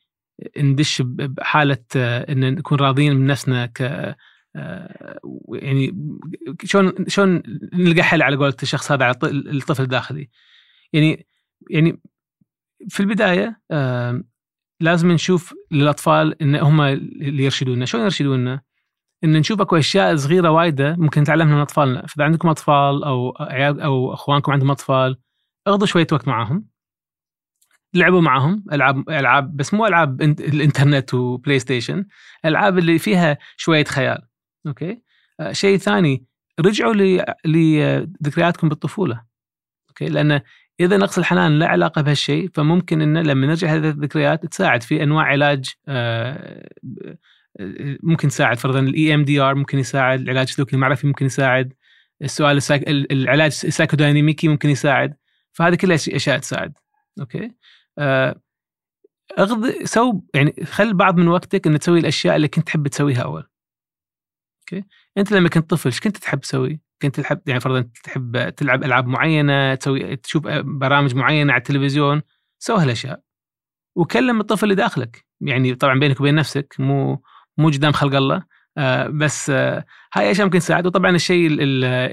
ندش 0.58 1.02
بحالة 1.06 1.86
إن 1.96 2.56
نكون 2.56 2.78
راضيين 2.80 3.16
من 3.16 3.28
نفسنا 3.28 3.66
ك 3.66 3.82
يعني 5.54 6.10
شلون 6.64 6.94
شلون 7.08 7.44
نلقى 7.74 8.04
حل 8.04 8.22
على 8.22 8.36
قولة 8.36 8.56
الشخص 8.64 8.92
هذا 8.92 9.06
على 9.06 9.16
الطفل 9.24 9.84
الداخلي 9.84 10.30
يعني 10.94 11.28
يعني 11.70 12.02
في 12.90 13.00
البداية 13.00 13.62
لازم 14.80 15.12
نشوف 15.12 15.54
للأطفال 15.72 16.42
إن 16.42 16.56
هم 16.56 16.82
اللي 16.82 17.44
يرشدونا. 17.44 17.86
شلون 17.86 18.04
يرشدونا؟ 18.04 18.62
إن 19.24 19.34
نشوف 19.34 19.62
أكو 19.62 19.76
أشياء 19.76 20.16
صغيرة 20.16 20.50
وايدة 20.50 20.96
ممكن 20.96 21.22
نتعلمها 21.22 21.56
من 21.56 21.62
أطفالنا. 21.62 22.06
فاذا 22.08 22.26
عندكم 22.26 22.50
أطفال 22.50 23.04
أو 23.04 23.34
عيال 23.40 23.82
أو 23.82 24.14
أخوانكم 24.14 24.52
عندهم 24.52 24.72
أطفال 24.72 25.18
اقضوا 25.68 25.88
شوية 25.88 26.08
وقت 26.12 26.28
معاهم. 26.28 26.66
لعبوا 27.94 28.22
معهم 28.22 28.66
ألعاب 28.72 29.10
ألعاب 29.10 29.56
بس 29.56 29.74
مو 29.74 29.88
ألعاب 29.88 30.22
الإنترنت 30.22 31.14
وبلاي 31.14 31.60
ستيشن. 31.60 32.06
ألعاب 32.46 32.78
اللي 32.78 33.00
فيها 33.00 33.38
شوية 33.58 33.84
خيال. 33.84 34.28
Okay. 34.68 35.02
آه 35.40 35.52
شيء 35.52 35.78
ثاني 35.78 36.26
رجعوا 36.60 36.94
لذكرياتكم 37.46 38.70
بالطفولة. 38.70 39.24
Okay. 39.90 40.06
لأن 40.06 40.42
إذا 40.80 40.98
نقص 40.98 41.18
الحنان 41.18 41.60
له 41.60 41.66
علاقة 41.66 42.02
بهالشيء 42.02 42.50
فممكن 42.54 43.02
إنه 43.02 43.22
لما 43.22 43.48
نرجع 43.48 43.76
هذه 43.76 43.90
الذكريات 43.90 44.46
تساعد 44.46 44.84
في 44.84 45.04
أنواع 45.04 45.26
علاج 45.26 45.74
آه 45.88 46.70
ممكن 48.04 48.28
تساعد. 48.28 48.58
فرضا 48.58 48.80
ال 48.80 49.16
EMDR 49.16 49.56
ممكن 49.56 49.80
يساعد 49.80 50.22
العلاج 50.22 50.48
السلوكي 50.48 50.76
المعرفي 50.76 51.08
ممكن 51.08 51.26
يساعد. 51.26 51.74
السؤال 52.22 52.58
الساك... 52.58 52.84
العلاج 52.88 53.62
السايكوديناميكي 53.64 54.48
ممكن 54.48 54.70
يساعد. 54.70 55.16
فهذه 55.52 55.76
كلها 55.76 55.96
أشياء 55.96 56.38
تساعد. 56.38 56.74
Okay. 57.20 57.52
آه 57.98 58.42
اغض 59.40 59.70
so 59.84 60.22
يعني 60.34 60.56
خل 60.66 60.94
بعض 60.94 61.18
من 61.18 61.28
وقتك 61.28 61.68
ان 61.68 61.80
تسوي 61.80 62.00
الأشياء 62.00 62.36
اللي 62.36 62.48
كنت 62.48 62.68
تحب 62.68 62.88
تسويها 62.88 63.22
أول. 63.22 63.44
Okay. 64.74 64.86
أنت 65.18 65.32
لما 65.32 65.50
كنت 65.50 65.70
طفل 65.70 65.90
إيش 65.90 66.00
كنت 66.00 66.18
تحب 66.18 66.40
تسوي؟ 66.40 66.80
كنت 67.02 67.20
تحب 67.20 67.42
يعني 67.48 67.60
فرضا 67.60 67.90
تحب 68.04 68.50
تلعب 68.50 68.84
ألعاب 68.84 69.08
معينة 69.08 69.76
تسوي 69.76 70.16
تشوف 70.16 70.48
برامج 70.64 71.16
معينة 71.16 71.54
على 71.54 71.60
التلفزيون 71.60 72.22
سوي 72.60 72.82
هالأشياء. 72.82 73.22
وكلم 73.96 74.40
الطفل 74.40 74.64
اللي 74.64 74.76
داخلك. 74.76 75.26
يعني 75.42 75.76
طبعا 75.76 76.00
بينك 76.00 76.20
وبين 76.20 76.36
نفسك 76.36 76.76
مو 76.80 77.24
مو 77.58 77.70
قدام 77.70 77.92
خلق 77.92 78.16
الله. 78.16 78.44
آه 78.78 79.08
بس 79.08 79.50
آه 79.50 79.86
هاي 80.14 80.32
أشياء 80.32 80.46
ممكن 80.46 80.60
تساعد 80.60 80.86
وطبعا 80.88 81.16
الشيء 81.16 81.54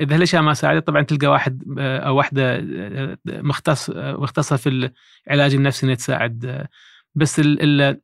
إذا 0.02 0.16
هالأشياء 0.16 0.42
ما 0.42 0.54
ساعدت 0.54 0.86
طبعا 0.86 1.02
تلقى 1.02 1.26
واحد 1.26 1.64
آه 1.78 1.98
أو 1.98 2.16
واحدة 2.16 2.56
آه، 2.56 3.18
مختص 3.26 3.90
آه، 3.90 4.12
مختصة 4.12 4.56
في 4.56 4.90
العلاج 5.26 5.54
النفسي 5.54 5.86
إنها 5.86 5.94
تساعد. 5.94 6.44
آه، 6.44 6.68
بس 7.14 7.40
ال 7.40 7.80
ال 7.82 8.00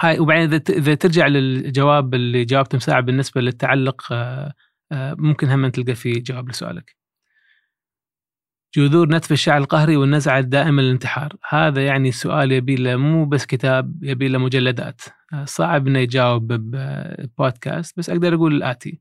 هاي 0.00 0.18
وبعدين 0.18 0.60
إذا 0.70 0.94
ترجع 0.94 1.26
للجواب 1.26 2.14
اللي 2.14 2.44
جاوبته 2.44 2.76
مساعد 2.76 3.04
بالنسبة 3.06 3.40
للتعلق 3.40 4.02
ممكن 4.92 5.48
هم 5.48 5.68
تلقى 5.68 5.94
فيه 5.94 6.22
جواب 6.22 6.48
لسؤالك. 6.48 6.96
جذور 8.76 9.08
نتف 9.08 9.32
الشعر 9.32 9.58
القهري 9.58 9.96
والنزعة 9.96 10.38
الدائمة 10.38 10.82
للانتحار. 10.82 11.36
هذا 11.48 11.86
يعني 11.86 12.12
سؤال 12.12 12.52
يبي 12.52 12.76
له 12.76 12.96
مو 12.96 13.24
بس 13.24 13.46
كتاب 13.46 14.04
يبي 14.04 14.28
له 14.28 14.38
مجلدات. 14.38 15.00
صعب 15.44 15.86
إنه 15.86 15.98
يجاوب 15.98 16.52
ببودكاست 16.52 17.98
بس 17.98 18.10
أقدر 18.10 18.34
أقول 18.34 18.54
الاتي 18.54 19.00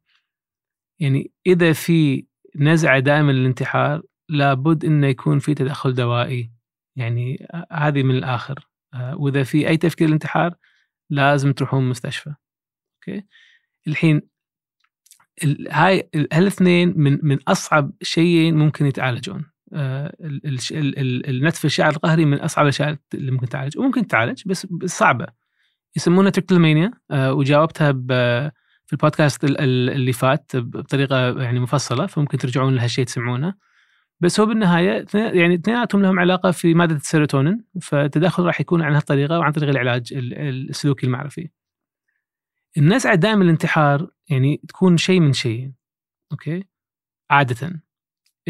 يعني 1.00 1.32
إذا 1.48 1.74
في 1.74 2.26
نزعة 2.56 3.00
دائمة 3.00 3.32
للانتحار 3.32 4.02
لابد 4.30 4.86
إنه 4.86 5.08
يكون 5.08 5.40
في 5.40 5.54
تدخل 5.54 5.94
دوائي. 5.94 6.52
يعني 6.96 7.48
هذه 7.72 8.04
من 8.04 8.16
الآخر. 8.16 8.68
وإذا 9.14 9.44
في 9.44 9.68
أي 9.68 9.78
تفكير 9.78 10.08
الانتحار 10.08 10.56
لازم 11.14 11.54
تروحون 11.54 11.90
مستشفى. 11.90 12.34
أوكي؟ 12.96 13.26
الحين 13.88 14.22
هاي 15.72 16.10
هالاثنين 16.34 16.94
من 16.96 17.20
من 17.24 17.38
أصعب 17.48 17.92
شيئين 18.02 18.56
ممكن 18.56 18.86
يتعالجون. 18.86 19.46
آه، 19.74 20.16
النتف 20.22 21.66
الشعر 21.66 21.92
القهري 21.92 22.26
من 22.26 22.40
أصعب 22.40 22.64
الأشياء 22.64 22.98
اللي 23.14 23.32
ممكن 23.32 23.50
تعالج. 23.50 23.78
وممكن 23.78 24.08
تعالج 24.08 24.42
بس 24.46 24.68
صعبة. 24.86 25.28
يسمونها 25.96 26.32
تريكتلمانيا 26.32 26.92
آه، 27.12 27.34
وجاوبتها 27.34 27.92
في 28.86 28.94
البودكاست 28.94 29.44
اللي 29.44 30.14
فات 30.14 30.56
بطريقة 30.56 31.42
يعني 31.42 31.60
مفصلة 31.60 32.06
فممكن 32.06 32.38
ترجعون 32.38 32.76
لهالشيء 32.76 33.06
تسمعونه. 33.06 33.54
بس 34.24 34.40
هو 34.40 34.46
بالنهاية 34.46 35.06
يعني 35.14 35.56
اثنيناتهم 35.56 36.02
لهم 36.02 36.20
علاقة 36.20 36.52
في 36.52 36.74
مادة 36.74 36.96
السيروتونين 36.96 37.64
فالتدخل 37.82 38.44
راح 38.44 38.62
يكون 38.62 38.82
عن 38.82 38.94
هالطريقة 38.96 39.40
وعن 39.40 39.52
طريق 39.52 39.70
العلاج 39.70 40.14
السلوكي 40.14 41.06
المعرفي. 41.06 41.50
النزعه 42.78 43.16
دائما 43.16 43.44
الانتحار 43.44 44.12
يعني 44.30 44.62
تكون 44.68 44.98
شيء 44.98 45.20
من 45.20 45.34
شيئين 45.34 45.74
okay 46.32 46.64
عاده 47.30 47.84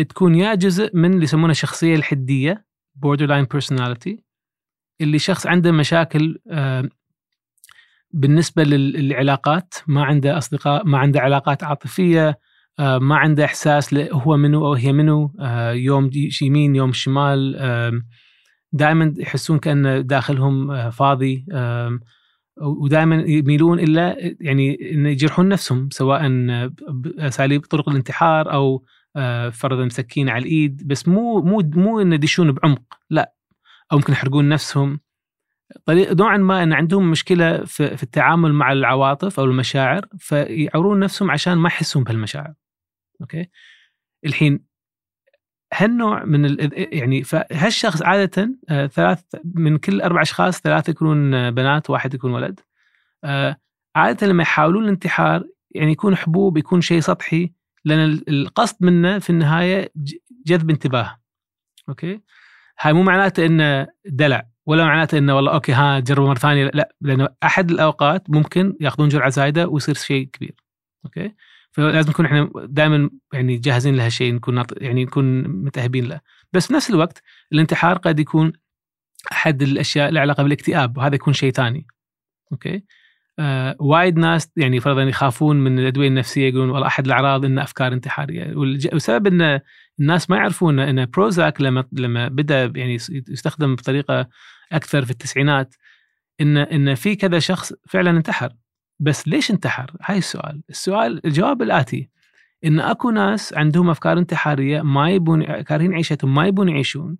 تكون 0.10 0.36
يا 0.36 0.56
جزء 0.56 0.96
من 0.96 1.14
اللي 1.14 1.24
يسمونه 1.24 1.52
الشخصيه 1.52 1.96
الحدية 1.96 2.66
borderline 3.06 3.48
personality 3.58 4.18
اللي 5.02 5.20
شخص 5.20 5.48
عنده 5.48 5.72
مشاكل 5.72 6.40
بالنسبة 8.12 8.64
للعلاقات 8.64 9.74
ما 9.88 10.04
عنده 10.06 10.38
أصدقاء 10.38 10.86
ما 10.86 10.98
عنده 10.98 11.20
علاقات 11.20 11.64
عاطفية 11.64 12.40
ما 12.80 13.16
عنده 13.16 13.46
إحساس 13.46 13.94
هو 13.94 14.38
منو 14.38 14.66
أو 14.68 14.74
هي 14.74 14.94
منو 14.94 15.34
يوم 15.74 16.10
يمين 16.42 16.76
يوم 16.76 16.94
شمال 16.94 18.04
دائما 18.72 19.14
يحسون 19.18 19.60
كأن 19.60 20.08
داخلهم 20.08 20.90
فاضي 20.90 21.46
ودائما 22.62 23.16
يميلون 23.28 23.80
إلا 23.80 24.16
يعني 24.42 24.92
إن 24.92 25.06
يجرحون 25.06 25.50
نفسهم 25.50 25.90
سواء 25.92 26.22
باساليب 26.90 27.66
طرق 27.66 27.90
الانتحار 27.90 28.54
أو 28.54 28.84
آه، 29.16 29.50
فرضا 29.50 29.90
سكين 29.90 30.30
على 30.30 30.44
الإيد 30.44 30.88
بس 30.88 31.08
مو 31.08 31.42
مو 31.42 31.62
مو 31.76 32.02
انه 32.02 32.16
يدشون 32.16 32.52
بعمق 32.52 32.82
لا. 33.10 33.34
أو 33.92 33.98
ممكن 33.98 34.14
يحرقون 34.14 34.50
نفسهم. 34.50 35.00
نوعا 35.90 36.38
ما 36.38 36.64
إن 36.64 36.74
عندهم 36.74 37.12
مشكلة 37.12 37.66
في, 37.66 37.98
في 37.98 38.04
التعامل 38.04 38.54
مع 38.54 38.72
العواطف 38.72 39.40
أو 39.40 39.46
المشاعر 39.46 40.06
فيعورون 40.18 41.00
نفسهم 41.00 41.32
عشان 41.32 41.54
ما 41.54 41.68
يحسون 41.68 42.04
بهالمشاعر. 42.04 42.54
أوكي؟ 43.22 43.50
الحين 44.26 44.66
هالنوع 45.74 46.24
من. 46.26 46.58
يعني 46.74 47.24
فهالشخص 47.24 48.02
عادة 48.02 48.56
آه، 48.70 48.88
ثلاث 48.88 49.24
من 49.44 49.78
كل 49.78 50.02
أربع 50.02 50.22
أشخاص 50.22 50.62
ثلاثة 50.62 50.92
يكونون 50.92 51.52
بنات 51.52 51.90
واحد 51.90 52.14
يكون 52.14 52.32
ولد. 52.32 52.60
آه، 53.24 53.58
عادة 53.96 54.28
لما 54.28 54.44
يحاولون 54.44 54.84
الانتحار 54.84 55.44
يعني 55.72 55.92
يكون 55.92 56.16
حبوب 56.16 56.58
يكون 56.58 56.82
شيء 56.82 57.00
سطحي 57.00 57.54
لأن 57.86 58.22
القصد 58.28 58.76
منه 58.82 59.20
في 59.20 59.30
النهاية 59.30 59.92
جذب 60.46 60.70
انتباه 60.70 61.20
okay? 61.90 62.22
هاي 62.80 62.94
مو 62.94 63.04
معناته 63.04 63.46
إنه 63.46 63.88
دلع. 64.06 64.53
ولا 64.66 64.86
معناته 64.86 65.18
إنه 65.18 65.36
والله 65.36 65.54
okay 65.54 65.72
ها 65.72 66.00
جربوا 66.00 66.28
مرة 66.28 66.40
ثانية. 66.40 66.72
لا 66.74 66.96
لأنه 67.02 67.28
أحد 67.44 67.72
الأوقات 67.72 68.30
ممكن 68.30 68.78
يأخذون 68.82 69.10
جرعة 69.10 69.30
زايدة 69.30 69.68
ويصير 69.68 69.96
شيء 69.96 70.28
كبير. 70.34 70.56
Okay? 71.06 71.34
فلازم 71.72 72.10
نكون 72.10 72.26
إحنا 72.26 72.50
دائما 72.56 73.10
يعني 73.34 73.58
جاهزين 73.58 73.96
لهالشيء 73.96 74.34
نكون 74.34 74.64
يعني 74.78 75.06
نكون 75.06 75.44
متأهبين 75.48 76.06
له. 76.06 76.20
بس 76.54 76.68
في 76.68 76.74
نفس 76.74 76.90
الوقت 76.90 77.22
الانتحار 77.52 77.98
قد 77.98 78.20
يكون 78.20 78.54
أحد 79.32 79.62
الأشياء 79.62 80.10
اللي 80.10 80.20
علاقة 80.20 80.44
بالاكتئاب 80.44 80.98
وهذا 80.98 81.16
يكون 81.16 81.34
شيء 81.34 81.52
ثاني. 81.52 81.88
Okay? 82.52 82.84
آه 83.40 83.76
وايد 83.80 84.18
ناس 84.18 84.52
يعني 84.58 84.80
فرضا 84.80 85.04
يخافون 85.04 85.56
من 85.56 85.80
الأدوية 85.80 86.08
النفسية 86.08 86.50
يقولون 86.50 86.70
والله 86.70 86.88
أحد 86.88 87.06
الأعراض 87.06 87.46
إنه 87.46 87.64
أفكار 87.64 87.94
انتحارية. 87.94 88.54
والسبب 88.56 89.28
ان 89.28 89.60
الناس 90.00 90.30
ما 90.30 90.38
يعرفون 90.38 90.80
إن 90.80 91.06
بروزاك 91.06 91.62
لما 91.62 91.84
لما 91.92 92.28
بدأ 92.28 92.64
يعني 92.76 92.96
يستخدم 93.30 93.76
بطريقة 93.76 94.28
أكثر 94.72 95.06
في 95.06 95.12
التسعينات 95.12 95.76
إن 96.42 96.58
إن 96.58 96.96
في 96.96 97.16
كذا 97.16 97.40
شخص 97.40 97.74
فعلا 97.88 98.10
انتحر. 98.10 98.54
بس 99.00 99.28
ليش 99.28 99.52
انتحر؟ 99.52 99.92
هاي 100.02 100.18
السؤال، 100.18 100.64
السؤال 100.70 101.26
الجواب 101.26 101.62
الآتي 101.62 102.10
إن 102.66 102.80
أكو 102.80 103.12
ناس 103.12 103.54
عندهم 103.54 103.90
أفكار 103.90 104.18
انتحارية 104.18 104.82
ما 104.82 105.12
يبون 105.12 105.62
كارهين 105.62 105.94
عيشتهم 105.94 106.34
ما 106.34 106.48
يبون 106.48 106.70
يعيشون 106.70 107.18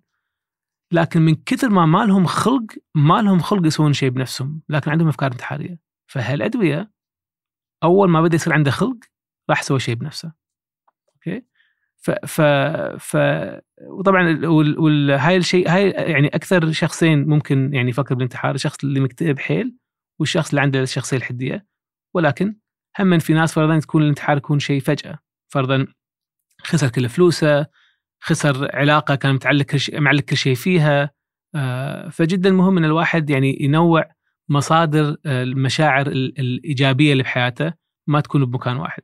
لكن 0.92 1.22
من 1.22 1.34
كثر 1.34 1.68
ما 1.68 1.86
ما 1.86 2.04
لهم 2.04 2.26
خلق 2.26 2.66
ما 2.94 3.22
لهم 3.22 3.38
خلق 3.40 3.66
يسوون 3.66 3.92
شيء 3.92 4.08
بنفسهم 4.08 4.62
لكن 4.68 4.90
عندهم 4.90 5.08
أفكار 5.08 5.32
انتحارية. 5.32 5.78
فهالأدوية 6.06 6.90
أول 7.82 8.10
ما 8.10 8.22
بدأ 8.22 8.34
يصير 8.34 8.52
عنده 8.52 8.70
خلق 8.70 8.96
راح 9.50 9.60
يسوي 9.60 9.80
شيء 9.80 9.94
بنفسه. 9.94 10.32
أوكي؟ 11.14 11.46
ف 12.04 12.10
ف 12.10 12.40
ف 12.98 13.16
وطبعا 13.88 14.46
وهاي 14.46 15.36
الشيء 15.36 15.68
هاي 15.68 15.90
يعني 15.90 16.28
أكثر 16.28 16.72
شخصين 16.72 17.28
ممكن 17.28 17.74
يعني 17.74 17.90
يفكر 17.90 18.14
بالانتحار 18.14 18.54
الشخص 18.54 18.84
اللي 18.84 19.00
مكتئب 19.00 19.38
حيل 19.38 19.76
والشخص 20.20 20.48
اللي 20.48 20.60
عنده 20.60 20.82
الشخصية 20.82 21.16
الحدية. 21.16 21.66
ولكن 22.14 22.56
هم 23.00 23.18
في 23.18 23.32
ناس 23.32 23.54
فرضا 23.54 23.78
تكون 23.78 24.02
الانتحار 24.02 24.36
يكون 24.36 24.58
شيء 24.58 24.80
فجأة. 24.80 25.18
فرضا 25.52 25.86
خسر 26.62 26.88
كل 26.88 27.08
فلوسه 27.08 27.66
خسر 28.20 28.76
علاقة 28.76 29.14
كان 29.14 29.34
متعلق 29.34 29.64
كل 29.64 29.80
شيء 29.80 30.00
معلق 30.00 30.22
كل 30.22 30.36
شيء 30.36 30.54
فيها. 30.54 31.10
آه، 31.54 32.08
فجدا 32.08 32.50
مهم 32.50 32.78
إن 32.78 32.84
الواحد 32.84 33.30
يعني 33.30 33.58
ينوع 33.60 34.10
مصادر 34.48 35.16
آه، 35.26 35.42
المشاعر 35.42 36.06
الإيجابية 36.06 37.12
اللي 37.12 37.22
بحياته 37.22 37.72
ما 38.06 38.20
تكون 38.20 38.44
بمكان 38.44 38.76
واحد. 38.76 39.02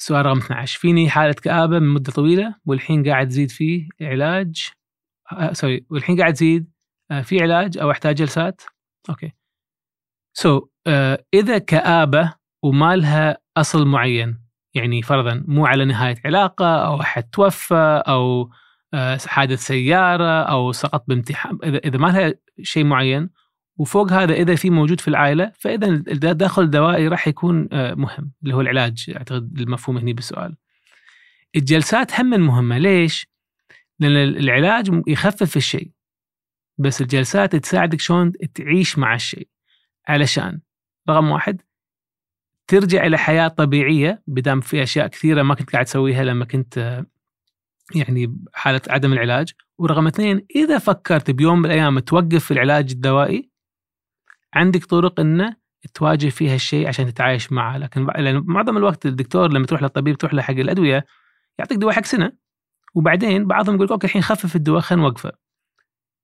سؤال 0.00 0.26
رقم 0.26 0.38
12 0.38 0.78
فيني 0.78 1.10
حالة 1.10 1.32
كآبة 1.32 1.78
من 1.78 1.88
مدة 1.88 2.12
طويلة 2.12 2.54
والحين 2.66 3.08
قاعد 3.08 3.28
تزيد 3.28 3.50
فيه 3.50 3.88
علاج؟ 4.00 4.68
آه 5.32 5.52
sorry 5.52 5.86
والحين 5.90 6.20
قاعد 6.20 6.32
تزيد 6.32 6.70
آه 7.10 7.22
في 7.22 7.42
علاج 7.42 7.78
أو 7.78 7.90
أحتاج 7.90 8.14
جلسات؟ 8.14 8.62
Okay. 9.10 9.32
So 10.32 10.60
so, 10.60 10.68
آه 10.86 11.24
إذا 11.34 11.58
كآبة 11.58 12.34
وما 12.62 12.96
لها 12.96 13.38
أصل 13.56 13.86
معين 13.86 14.48
يعني 14.74 15.02
فرضا 15.02 15.44
مو 15.48 15.66
على 15.66 15.84
نهاية 15.84 16.16
علاقة 16.24 16.86
أو 16.86 17.00
أحد 17.00 17.22
توفى 17.22 18.02
أو 18.08 18.50
آه، 18.94 19.18
حادث 19.26 19.66
سيارة 19.66 20.42
أو 20.42 20.72
سقط 20.72 21.04
بامتحان 21.08 21.58
إذا 21.64 21.98
ما 21.98 22.06
لها 22.06 22.34
شيء 22.62 22.84
معين 22.84 23.30
وفوق 23.78 24.12
هذا 24.12 24.34
إذا 24.34 24.54
في 24.54 24.70
موجود 24.70 25.00
في 25.00 25.08
العائلة 25.08 25.52
فإذا 25.58 25.86
التدخل 25.86 26.62
الدوائي 26.62 27.08
راح 27.08 27.28
يكون 27.28 27.68
آه، 27.72 27.94
مهم 27.94 28.32
اللي 28.42 28.54
هو 28.54 28.60
العلاج 28.60 29.10
أعتقد 29.16 29.60
المفهوم 29.60 29.96
هنا 29.98 30.12
بالسؤال. 30.12 30.56
الجلسات 31.56 32.20
هم 32.20 32.30
مهمه 32.30 32.78
ليش؟ 32.78 33.26
لأن 34.00 34.16
العلاج 34.16 35.02
يخفف 35.06 35.56
الشيء 35.56 35.90
بس 36.78 37.00
الجلسات 37.00 37.56
تساعدك 37.56 38.00
شلون 38.00 38.32
تعيش 38.54 38.98
مع 38.98 39.14
الشيء 39.14 39.48
علشان 40.08 40.60
رقم 41.10 41.30
واحد 41.30 41.62
ترجع 42.66 43.06
إلى 43.06 43.18
حياة 43.18 43.48
طبيعية 43.48 44.22
بدام 44.26 44.60
في 44.60 44.82
أشياء 44.82 45.06
كثيرة 45.06 45.42
ما 45.42 45.54
كنت 45.54 45.70
قاعد 45.70 45.84
تسويها 45.84 46.24
لما 46.24 46.44
كنت 46.44 47.04
يعني 47.94 48.36
حالة 48.54 48.80
عدم 48.88 49.12
العلاج 49.12 49.52
ورقم 49.78 50.06
اثنين 50.06 50.46
إذا 50.56 50.78
فكرت 50.78 51.30
بيوم 51.30 51.58
من 51.58 51.66
الأيام 51.66 51.98
توقف 51.98 52.52
العلاج 52.52 52.90
الدوائي 52.90 53.50
عندك 54.54 54.84
طرق 54.84 55.20
إنه 55.20 55.56
تواجه 55.94 56.28
فيها 56.28 56.54
الشيء 56.54 56.88
عشان 56.88 57.06
تتعايش 57.14 57.52
معه. 57.52 57.78
لكن 57.78 58.06
لأن 58.06 58.42
معظم 58.46 58.76
الوقت 58.76 59.06
الدكتور 59.06 59.52
لما 59.52 59.66
تروح 59.66 59.82
للطبيب 59.82 60.18
تروح 60.18 60.34
له 60.34 60.42
حق 60.42 60.54
الأدوية 60.54 61.04
يعطيك 61.58 61.78
دواء 61.78 61.94
حق 61.94 62.04
سنة. 62.04 62.32
وبعدين 62.94 63.46
بعضهم 63.46 63.74
يقول 63.74 63.88
أوكي 63.88 64.06
الحين 64.06 64.22
خفف 64.22 64.56
الدواء 64.56 64.80
خلينا 64.80 65.02
نوقفه. 65.04 65.32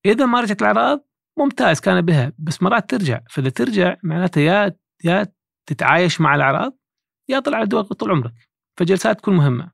إذا 0.06 0.26
ما 0.26 0.40
رجعت 0.40 0.62
الأعراض 0.62 1.08
ممتاز 1.38 1.80
كان 1.80 2.00
بها 2.00 2.32
بس 2.38 2.62
مرات 2.62 2.90
ترجع. 2.90 3.20
فإذا 3.30 3.50
ترجع 3.50 3.96
معناته 4.02 4.40
يا 4.40 4.76
يا 5.04 5.26
تتعايش 5.66 6.20
مع 6.20 6.34
الأعراض 6.34 6.78
يا 7.28 7.38
طلع 7.40 7.62
الدواء 7.62 7.84
طول 7.84 8.10
عمرك. 8.10 8.34
فجلسات 8.78 9.18
تكون 9.18 9.36
مهمة. 9.36 9.70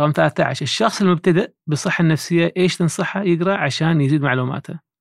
رقم 0.00 0.12
13 0.12 0.62
الشخص 0.62 1.02
المبتدئ 1.02 1.52
بالصحة 1.66 2.02
النفسية 2.02 2.52
إيش 2.56 2.76
تنصحه 2.76 3.22
يقرأ 3.22 3.56
عشان 3.56 4.00
يزيد 4.00 4.22
معلوماته؟ 4.22 4.91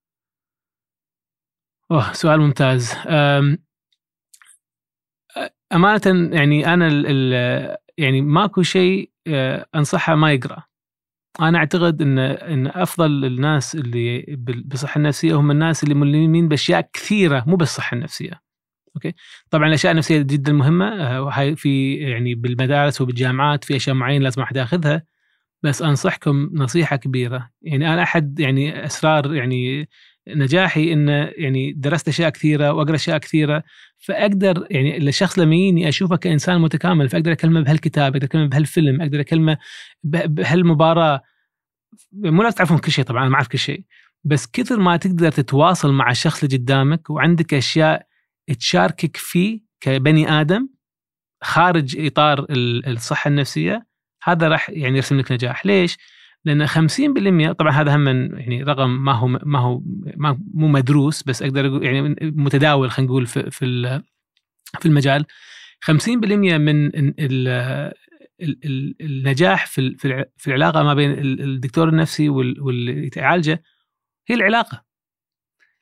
أوه 1.92 2.14
سؤال 2.14 2.40
ممتاز. 2.42 2.96
أمانة 5.74 6.36
يعني 6.36 6.74
أنا 6.74 6.88
ال 6.88 7.06
ال 7.08 7.78
يعني 7.98 8.22
ماكو 8.22 8.62
شيء 8.62 9.12
آه، 9.28 9.66
أنصحه 9.76 10.16
ما 10.16 10.32
يقرأ. 10.34 10.64
أنا 11.42 11.58
أعتقد 11.58 12.02
أن 12.02 12.20
أن 12.20 12.68
أفضل 12.68 13.26
الناس 13.26 13.76
اللي 13.76 14.26
بالصحة 14.38 14.98
النفسية 14.98 15.36
هم 15.36 15.52
الناس 15.52 15.84
اللي 15.84 15.96
ملمين 15.96 16.48
بأشياء 16.48 16.90
كثيرة 16.94 17.44
مو 17.48 17.56
بالصحة 17.56 17.96
النفسية 17.96 18.42
أوكي؟ 18.96 19.14
طبعا 19.50 19.68
الأشياء 19.68 19.92
النفسية 19.92 20.22
جدا 20.22 20.54
مهمة. 20.54 20.86
آه، 20.88 21.54
في 21.54 21.96
يعني 21.96 22.36
بالمدارس 22.36 23.02
وبالجامعات 23.02 23.64
في 23.64 23.76
أشياء 23.76 23.96
معينة 23.96 24.24
لازم 24.24 24.42
أحد 24.42 24.58
ياخذها. 24.58 25.04
بس 25.64 25.82
أنصحكم 25.82 26.50
نصيحة 26.54 26.96
كبيرة. 26.96 27.50
يعني 27.62 27.94
أنا 27.94 28.04
أحد 28.04 28.40
يعني 28.40 28.86
أسرار 28.86 29.36
يعني 29.36 29.90
نجاحي 30.36 30.94
انه 30.94 31.32
يعني 31.38 31.74
درست 31.74 32.08
أشياء 32.08 32.30
كثيرة 32.30 32.74
وأقرأ 32.74 32.96
أشياء 32.96 33.18
كثيرة 33.18 33.64
فأقدر 34.00 34.68
يعني 34.70 34.98
الشخص 34.98 35.40
لما 35.40 35.56
يجيني 35.56 35.90
أشوفه 35.90 36.16
كإنسان 36.16 36.62
متكامل 36.62 37.10
فأقدر 37.10 37.32
أكلمه 37.32 37.62
بهالكتاب 37.62 38.16
أقدر 38.16 38.26
أكلمه 38.28 38.48
بهالفيلم 38.48 39.02
أقدر 39.02 39.20
أكلمه 39.20 39.58
بهالمباراة. 40.04 41.22
مو 42.12 42.44
لازم 42.44 42.56
تعرفون 42.56 42.78
كل 42.78 42.92
شيء 42.92 43.06
طبعا 43.06 43.30
ما 43.30 43.36
أعرف 43.36 43.48
كل 43.48 43.58
شيء. 43.58 43.84
بس 44.24 44.48
كثر 44.48 44.80
ما 44.80 44.98
تقدر 44.98 45.32
تتواصل 45.32 45.92
مع 45.92 46.12
الشخص 46.12 46.44
اللي 46.44 46.58
قدامك 46.58 47.10
وعندك 47.10 47.54
أشياء 47.54 48.08
تشاركك 48.60 49.18
فيه 49.18 49.62
كبني 49.82 50.32
آدم 50.42 50.70
خارج 51.44 52.06
إطار 52.06 52.46
الصحة 52.88 53.28
النفسية 53.28 53.88
هذا 54.24 54.48
راح 54.48 54.70
يعني 54.70 54.96
يرسم 54.96 55.20
لك 55.20 55.32
نجاح. 55.32 55.66
ليش؟ 55.66 55.98
لأن 56.46 56.68
50% 56.68 57.52
طبعا 57.52 57.72
هذا 57.72 57.96
هم 57.96 58.08
يعني 58.08 58.64
رقم 58.64 58.90
ما 58.90 59.14
هو 59.14 59.28
ما 59.28 59.60
هو 59.60 59.82
ما 60.18 60.40
مو 60.54 60.68
مدروس 60.68 61.24
بس 61.24 61.44
أقدر 61.44 61.68
أقول 61.68 61.84
يعني 61.84 62.16
متداول 62.22 62.92
خلينا 62.92 63.12
نقول 63.12 63.26
في 63.28 63.52
في 63.52 64.02
في 64.80 64.86
المجال. 64.86 65.26
50% 65.86 66.08
من 66.58 66.92
النجاح 69.02 69.66
في 69.66 69.96
في 70.38 70.48
العلاقة 70.48 70.84
ما 70.84 70.94
بين 70.94 71.12
الدكتور 71.20 71.90
النفسي 71.90 72.30
واللي 72.30 73.10
يعالجه 73.16 73.64
هي 74.30 74.36
العلاقة. 74.36 74.84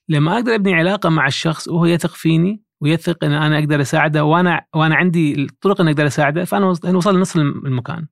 لما 0.09 0.33
أقدر 0.35 0.55
أبني 0.55 0.73
علاقة 0.73 1.09
مع 1.09 1.27
الشخص 1.27 1.67
وهو 1.67 1.85
يثق 1.85 2.15
فيني 2.15 2.63
ويثق 2.81 3.23
إن 3.23 3.31
أنا 3.31 3.59
أقدر 3.59 3.81
أساعده 3.81 4.23
وأنا 4.25 4.65
وأنا 4.75 4.95
عندي 4.95 5.43
الطرق 5.43 5.81
ان 5.81 5.87
أقدر 5.87 6.07
أساعده 6.07 6.45
فأنا 6.45 6.65
وصل 6.67 7.19
نصف 7.19 7.37
المكان. 7.37 8.07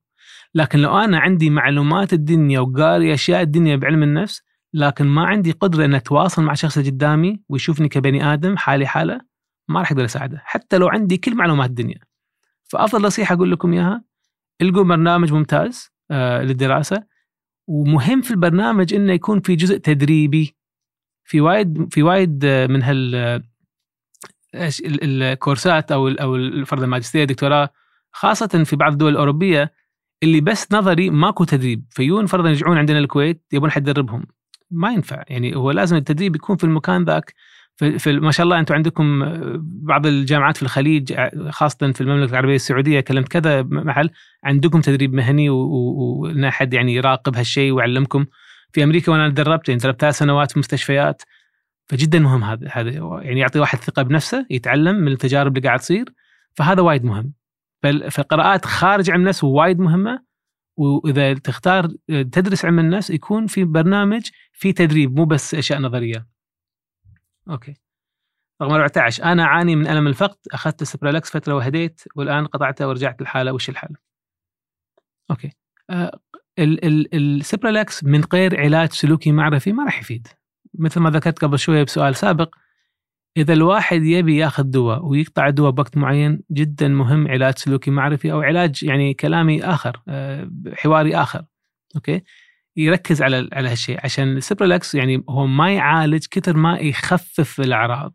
لكن 0.54 0.78
لو 0.78 0.98
أنا 0.98 1.18
عندي 1.18 1.50
معلومات 1.50 2.12
الدنيا 2.12 2.60
وقاري 2.60 3.14
أشياء 3.14 3.42
الدنيا 3.42 3.76
بعلم 3.76 4.02
النفس 4.02 4.42
لكن 4.74 5.06
ما 5.06 5.26
عندي 5.26 5.52
قدرة 5.52 5.84
ان 5.84 5.94
أتواصل 5.94 6.42
مع 6.42 6.54
اللي 6.76 6.90
قدامي 6.90 7.42
ويشوفني 7.48 7.88
كبني 7.88 8.32
آدم 8.32 8.56
حالي 8.56 8.86
حالة 8.86 9.20
ما 9.68 9.80
راح 9.80 9.92
أقدر 9.92 10.04
أساعده 10.04 10.42
حتى 10.44 10.78
لو 10.78 10.88
عندي 10.88 11.16
كل 11.16 11.34
معلومات 11.34 11.70
الدنيا. 11.70 11.98
فأفضل 12.64 13.02
نصيحة 13.02 13.34
أقول 13.34 13.50
لكم 13.52 13.72
إياها 13.72 14.04
القوا 14.62 14.84
برنامج 14.84 15.32
ممتاز 15.32 15.90
آه 16.10 16.42
للدراسة. 16.42 17.04
ومهم 17.66 18.22
في 18.22 18.30
البرنامج 18.30 18.94
إنه 18.94 19.12
يكون 19.12 19.40
في 19.40 19.56
جزء 19.56 19.76
تدريبي. 19.76 20.56
في 21.24 21.40
وايد 21.40 21.92
في 21.92 22.02
وايد 22.02 22.46
من 22.46 22.82
هال 22.82 23.42
الكورسات 24.54 25.92
أو 25.92 26.08
أو 26.08 26.64
فرض 26.64 26.82
الماجستير 26.82 27.22
الدكتوراه 27.22 27.70
خاصة 28.12 28.64
في 28.64 28.76
بعض 28.76 28.92
الدول 28.92 29.12
الأوروبية 29.12 29.72
اللي 30.22 30.40
بس 30.40 30.72
نظري 30.72 31.10
ماكو 31.10 31.44
تدريب 31.44 31.84
فيون 31.90 32.26
فرضا 32.26 32.48
يرجعون 32.48 32.78
عندنا 32.78 32.98
الكويت 32.98 33.44
يبون 33.52 33.70
حد 33.70 33.88
يدربهم. 33.88 34.26
ما 34.70 34.92
ينفع 34.92 35.22
يعني 35.28 35.56
هو 35.56 35.70
لازم 35.70 35.96
التدريب 35.96 36.36
يكون 36.36 36.56
في 36.56 36.64
المكان 36.64 37.04
ذاك. 37.04 37.34
في, 37.76 38.12
ما 38.12 38.30
شاء 38.30 38.44
الله 38.44 38.58
أنتم 38.58 38.74
عندكم 38.74 39.24
بعض 39.62 40.06
الجامعات 40.06 40.56
في 40.56 40.62
الخليج 40.62 41.14
خاصة 41.50 41.92
في 41.92 42.00
المملكة 42.00 42.30
العربية 42.30 42.54
السعودية 42.54 43.00
كلمت 43.00 43.28
كذا 43.28 43.62
محل 43.62 44.10
عندكم 44.44 44.80
تدريب 44.80 45.14
مهني 45.14 45.50
وإن 45.50 46.44
أحد 46.44 46.74
يعني 46.74 46.94
يراقب 46.94 47.36
هالشيء 47.36 47.72
ويعلمكم. 47.72 48.26
في 48.72 48.84
أمريكا 48.84 49.12
وأنا 49.12 49.28
دربت 49.28 49.68
يعني 49.68 49.80
دربت 49.80 50.00
ثلاث 50.00 50.18
سنوات 50.18 50.52
في 50.52 50.58
مستشفيات. 50.58 51.22
فجدا 51.86 52.18
مهم 52.18 52.44
هذا 52.44 52.68
هذا 52.72 52.90
يعني 53.22 53.40
يعطي 53.40 53.58
واحد 53.58 53.78
ثقة 53.78 54.02
بنفسه 54.02 54.46
يتعلم 54.50 54.96
من 54.96 55.12
التجارب 55.12 55.56
اللي 55.56 55.68
قاعد 55.68 55.78
تصير 55.78 56.04
فهذا 56.54 56.82
وايد 56.82 57.04
مهم. 57.04 57.32
فالقراءات 57.82 58.64
خارج 58.64 59.10
علم 59.10 59.20
النفس 59.20 59.44
وايد 59.44 59.78
مهمة 59.78 60.24
وإذا 60.76 61.34
تختار 61.34 61.88
تدرس 62.08 62.64
علم 62.64 62.78
النفس 62.78 63.10
يكون 63.10 63.46
في 63.46 63.64
برنامج 63.64 64.30
في 64.52 64.72
تدريب 64.72 65.16
مو 65.16 65.24
بس 65.24 65.54
أشياء 65.54 65.80
نظرية. 65.80 66.26
Okay. 67.50 67.74
رقم 68.62 68.72
14 68.72 69.24
أنا 69.24 69.42
أعاني 69.42 69.76
من 69.76 69.86
ألم 69.86 70.06
الفقد 70.06 70.38
أخذت 70.52 70.82
سبرالكس 70.82 71.30
فترة 71.30 71.54
وهديت 71.54 72.00
والآن 72.14 72.46
قطعته 72.46 72.88
ورجعت 72.88 73.20
للحاله 73.20 73.52
وش 73.52 73.68
الحل؟ 73.68 73.96
Okay. 75.30 75.52
آه 75.90 76.18
السبرالكس 76.58 78.04
من 78.04 78.24
غير 78.32 78.60
علاج 78.60 78.92
سلوكي 78.92 79.32
معرفي 79.32 79.72
ما 79.72 79.84
راح 79.84 80.00
يفيد 80.00 80.28
مثل 80.74 81.00
ما 81.00 81.10
ذكرت 81.10 81.38
قبل 81.44 81.58
شوية 81.58 81.82
بسؤال 81.82 82.16
سابق 82.16 82.54
إذا 83.36 83.52
الواحد 83.52 84.02
يبي 84.02 84.36
ياخذ 84.36 84.62
دواء 84.62 85.06
ويقطع 85.06 85.48
الدواء 85.48 85.70
بوقت 85.70 85.96
معين 85.96 86.42
جدا 86.52 86.88
مهم 86.88 87.28
علاج 87.28 87.58
سلوكي 87.58 87.90
معرفي 87.90 88.32
أو 88.32 88.40
علاج 88.40 88.84
يعني 88.84 89.14
كلامي 89.14 89.64
آخر 89.64 90.00
آه، 90.08 90.50
حواري 90.74 91.16
آخر 91.16 91.44
okay? 91.96 92.22
يركز 92.76 93.22
على 93.22 93.48
على 93.52 93.68
هالشيء. 93.68 93.98
عشان 94.04 94.36
السبرالكس 94.36 94.94
يعني 94.94 95.24
هو 95.28 95.46
ما 95.46 95.74
يعالج 95.74 96.26
كثر 96.30 96.56
ما 96.56 96.78
يخفف 96.78 97.60
الأعراض. 97.60 98.14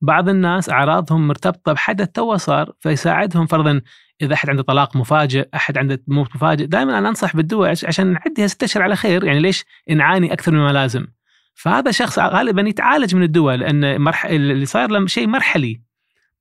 بعض 0.00 0.28
الناس 0.28 0.70
أعراضهم 0.70 1.28
مرتبطة 1.28 1.72
بحدث 1.72 2.08
تو 2.08 2.36
صار 2.36 2.72
فيساعدهم 2.80 3.46
فرضا 3.46 3.80
إذا 4.22 4.34
أحد 4.34 4.50
عنده 4.50 4.62
طلاق 4.62 4.96
مفاجئ، 4.96 5.48
أحد 5.54 5.78
عنده 5.78 6.02
موت 6.08 6.36
مفاجئ، 6.36 6.66
دائما 6.66 6.98
أنا 6.98 7.08
أنصح 7.08 7.36
بالدواء 7.36 7.70
عشان 7.70 8.12
نعديها 8.12 8.46
ست 8.46 8.62
اشهر 8.62 8.82
على 8.82 8.96
خير، 8.96 9.24
يعني 9.24 9.40
ليش 9.40 9.64
نعاني 9.90 10.32
أكثر 10.32 10.52
مما 10.52 10.72
لازم؟ 10.72 11.06
فهذا 11.54 11.90
شخص 11.90 12.18
غالبا 12.18 12.62
يتعالج 12.62 13.14
من 13.14 13.22
الدواء 13.22 13.56
لأن 13.56 14.00
مرح... 14.00 14.24
اللي 14.24 14.66
صاير 14.66 14.90
له 14.90 15.06
شيء 15.06 15.26
مرحلي 15.26 15.82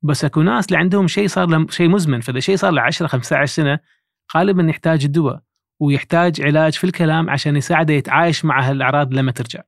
بس 0.02 0.26
أكو 0.26 0.42
ناس 0.42 0.66
اللي 0.66 0.78
عندهم 0.78 1.08
شيء 1.08 1.28
صار 1.28 1.48
له 1.48 1.68
شيء 1.70 1.90
مزمن 1.90 2.22
فإذا 2.22 2.40
شيء 2.40 2.56
صار 2.56 2.72
له 2.72 2.82
10 2.82 3.08
15 3.08 3.46
سنة 3.46 3.80
غالبا 4.36 4.64
يحتاج 4.70 5.06
الدواء 5.06 5.42
ويحتاج 5.80 6.42
علاج 6.42 6.74
في 6.74 6.84
الكلام 6.84 7.30
عشان 7.30 7.56
يساعده 7.56 7.94
يتعايش 7.94 8.46
مع 8.46 8.70
هالأعراض 8.70 9.14
لما 9.14 9.32
ترجع. 9.32 9.62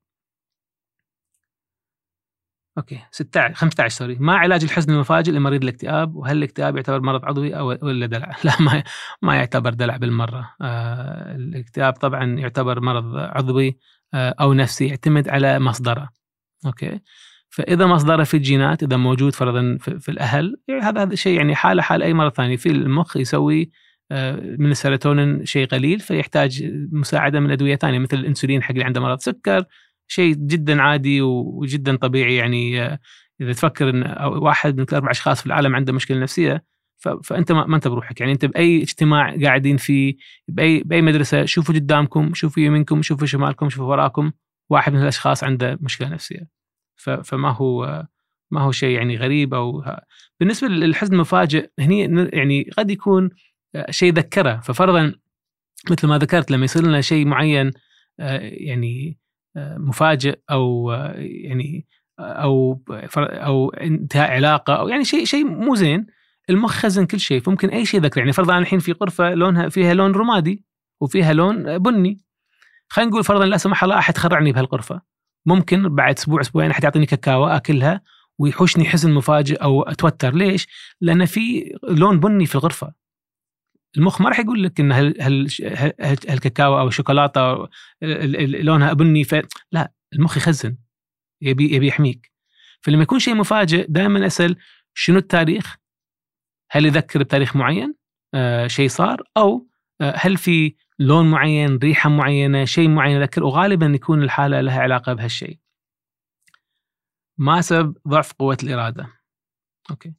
أوكي 2.77 2.99
16 3.11 3.53
15 3.53 3.97
sorry 3.97 4.15
ما 4.15 4.37
علاج 4.37 4.63
الحزن 4.63 4.93
المفاجئ 4.93 5.31
لمريض 5.31 5.63
الاكتئاب 5.63 6.15
وهل 6.15 6.37
الاكتئاب 6.37 6.75
يعتبر 6.75 7.01
مرض 7.01 7.25
عضوي 7.25 7.57
أو 7.57 7.67
ولا 7.67 8.05
دلع؟ 8.05 8.35
لا 8.43 8.61
ما 8.61 8.83
ما 9.21 9.35
يعتبر 9.35 9.73
دلع 9.73 9.97
بالمرة 9.97 10.55
آه 10.61 11.35
الاكتئاب 11.35 11.93
طبعا 11.93 12.39
يعتبر 12.39 12.79
مرض 12.79 13.15
عضوي 13.15 13.77
أو 14.15 14.53
نفسي 14.53 14.87
يعتمد 14.87 15.29
على 15.29 15.59
مصدره. 15.59 16.09
أوكي؟ 16.65 16.99
فإذا 17.49 17.85
مصدره 17.85 18.23
في 18.23 18.37
الجينات 18.37 18.83
إذا 18.83 18.97
موجود 18.97 19.35
فرضا 19.35 19.77
في, 19.81 19.99
في 19.99 20.09
الأهل 20.09 20.55
يعني 20.67 20.81
هذا 20.81 21.01
هذا 21.01 21.15
شيء 21.15 21.37
يعني 21.37 21.55
حالة 21.55 21.81
حال 21.81 22.03
أي 22.03 22.13
مرض 22.13 22.31
ثاني 22.31 22.57
في 22.57 22.69
المخ 22.69 23.17
يسوي 23.17 23.71
آه 24.11 24.35
من 24.57 24.71
السيروتونين 24.71 25.45
شيء 25.45 25.67
قليل 25.67 25.99
فيحتاج 25.99 26.63
مساعدة 26.91 27.39
من 27.39 27.51
أدوية 27.51 27.75
ثانية 27.75 27.99
مثل 27.99 28.17
الإنسولين 28.17 28.63
حق 28.63 28.71
اللي 28.71 28.83
عنده 28.83 29.01
مرض 29.01 29.19
سكر 29.19 29.65
شيء 30.07 30.33
جدا 30.33 30.81
عادي 30.81 31.21
وجدا 31.21 31.95
طبيعي 31.95 32.35
يعني 32.35 32.81
آه، 32.81 32.99
إذا 33.41 33.53
تفكر 33.53 33.89
إن 33.89 34.15
واحد 34.25 34.77
من 34.77 34.85
كل 34.85 34.95
أربع 34.95 35.11
أشخاص 35.11 35.39
في 35.39 35.45
العالم 35.45 35.75
عنده 35.75 35.93
مشكلة 35.93 36.19
نفسية 36.19 36.63
فأنت 36.97 37.51
ما 37.51 37.75
أنت 37.75 37.87
بروحك. 37.87 38.19
يعني 38.19 38.31
أنت 38.31 38.45
بأي 38.45 38.81
اجتماع 38.83 39.35
قاعدين 39.43 39.77
فيه 39.77 40.15
بأي 40.47 40.83
بأي 40.83 41.01
مدرسة 41.01 41.45
شوفوا 41.45 41.75
قدامكم 41.75 42.33
شوفوا 42.33 42.63
يمينكم 42.63 43.01
شوفوا 43.01 43.27
شمالكم 43.27 43.69
شوفوا 43.69 43.85
وراكم 43.85 44.31
واحد 44.69 44.93
من 44.93 45.01
الأشخاص 45.01 45.43
عنده 45.43 45.77
مشكلة 45.81 46.09
نفسية. 46.09 46.47
فما 47.23 47.51
هو 47.51 48.05
ما 48.51 48.61
هو 48.61 48.71
شيء 48.71 48.97
يعني 48.97 49.17
غريب 49.17 49.53
أو 49.53 49.83
بالنسبة 50.39 50.67
للحزن 50.67 51.13
المفاجئ 51.13 51.69
هني 51.79 52.29
يعني 52.33 52.69
قد 52.77 52.91
يكون 52.91 53.29
آه، 53.75 53.91
شيء 53.91 54.13
ذكره. 54.13 54.59
ففرضا 54.59 55.13
مثل 55.91 56.07
ما 56.07 56.17
ذكرت 56.17 56.51
لما 56.51 56.65
يصير 56.65 56.83
لنا 56.83 57.01
شيء 57.01 57.25
معين 57.25 57.71
آه، 58.19 58.39
يعني 58.41 59.17
مفاجئ 59.57 60.39
أو 60.51 60.91
يعني 61.17 61.85
أو 62.19 62.81
أو 63.17 63.69
انتهاء 63.69 64.31
علاقة 64.31 64.73
أو 64.73 64.87
يعني 64.87 65.03
شيء 65.03 65.25
شيء 65.25 65.45
مو 65.45 65.75
زين 65.75 66.07
المخ 66.49 66.73
خزن 66.73 67.05
كل 67.05 67.19
شيء 67.19 67.39
فممكن 67.41 67.69
أي 67.69 67.85
شيء 67.85 68.01
ذكر. 68.01 68.19
يعني 68.19 68.33
فرضا 68.33 68.57
الحين 68.57 68.79
في 68.79 68.91
غرفة 68.91 69.33
لونها 69.33 69.69
فيها 69.69 69.93
لون 69.93 70.11
رمادي 70.11 70.63
وفيها 71.01 71.33
لون 71.33 71.77
بني. 71.77 72.21
خلينا 72.89 73.11
نقول 73.11 73.23
فرضا 73.23 73.45
لا 73.45 73.57
سمح 73.57 73.83
الله 73.83 73.97
أحد 73.97 74.17
خرعني 74.17 74.51
بهالغرفة. 74.51 75.01
ممكن 75.45 75.95
بعد 75.95 76.17
أسبوع 76.17 76.41
أسبوعين 76.41 76.71
أحد 76.71 76.83
يعطيني 76.83 77.05
كاكاو 77.05 77.45
أكلها 77.47 78.01
ويحوشني 78.39 78.85
حزن 78.85 79.13
مفاجئ 79.13 79.55
أو 79.55 79.83
أتوتر. 79.83 80.35
ليش؟ 80.35 80.67
لأن 81.01 81.25
في 81.25 81.73
لون 81.89 82.19
بني 82.19 82.45
في 82.45 82.55
الغرفة. 82.55 82.93
المخ 83.97 84.21
ما 84.21 84.29
راح 84.29 84.39
يقول 84.39 84.63
لك 84.63 84.79
إن 84.79 84.91
هالكاكاو 86.01 86.79
أو 86.79 86.87
الشوكولاتة 86.87 87.67
لونها 88.61 88.93
بني. 88.93 89.23
ف... 89.23 89.35
لا 89.71 89.91
المخ 90.13 90.37
يخزن. 90.37 90.77
يبي 91.41 91.75
يبي 91.75 91.87
يحميك. 91.87 92.31
فلما 92.81 93.03
يكون 93.03 93.19
شيء 93.19 93.35
مفاجئ 93.35 93.85
دائما 93.89 94.25
أسأل 94.25 94.55
شنو 94.93 95.17
التاريخ؟ 95.17 95.77
هل 96.71 96.85
يذكر 96.85 97.19
بتاريخ 97.19 97.55
معين؟ 97.55 97.95
آه 98.33 98.67
شيء 98.67 98.87
صار 98.87 99.23
أو 99.37 99.67
آه 100.01 100.13
هل 100.17 100.37
في 100.37 100.75
لون 100.99 101.31
معين، 101.31 101.77
ريحة 101.77 102.09
معينة، 102.09 102.65
شيء 102.65 102.89
معين 102.89 103.21
يذكر 103.21 103.43
وغالبا 103.43 103.85
يكون 103.85 104.23
الحالة 104.23 104.61
لها 104.61 104.79
علاقة 104.79 105.13
بهالشيء. 105.13 105.59
ما 107.37 107.61
سبب 107.61 107.97
ضعف 108.07 108.33
قوة 108.33 108.57
الإرادة؟ 108.63 109.07
أوكي. 109.91 110.13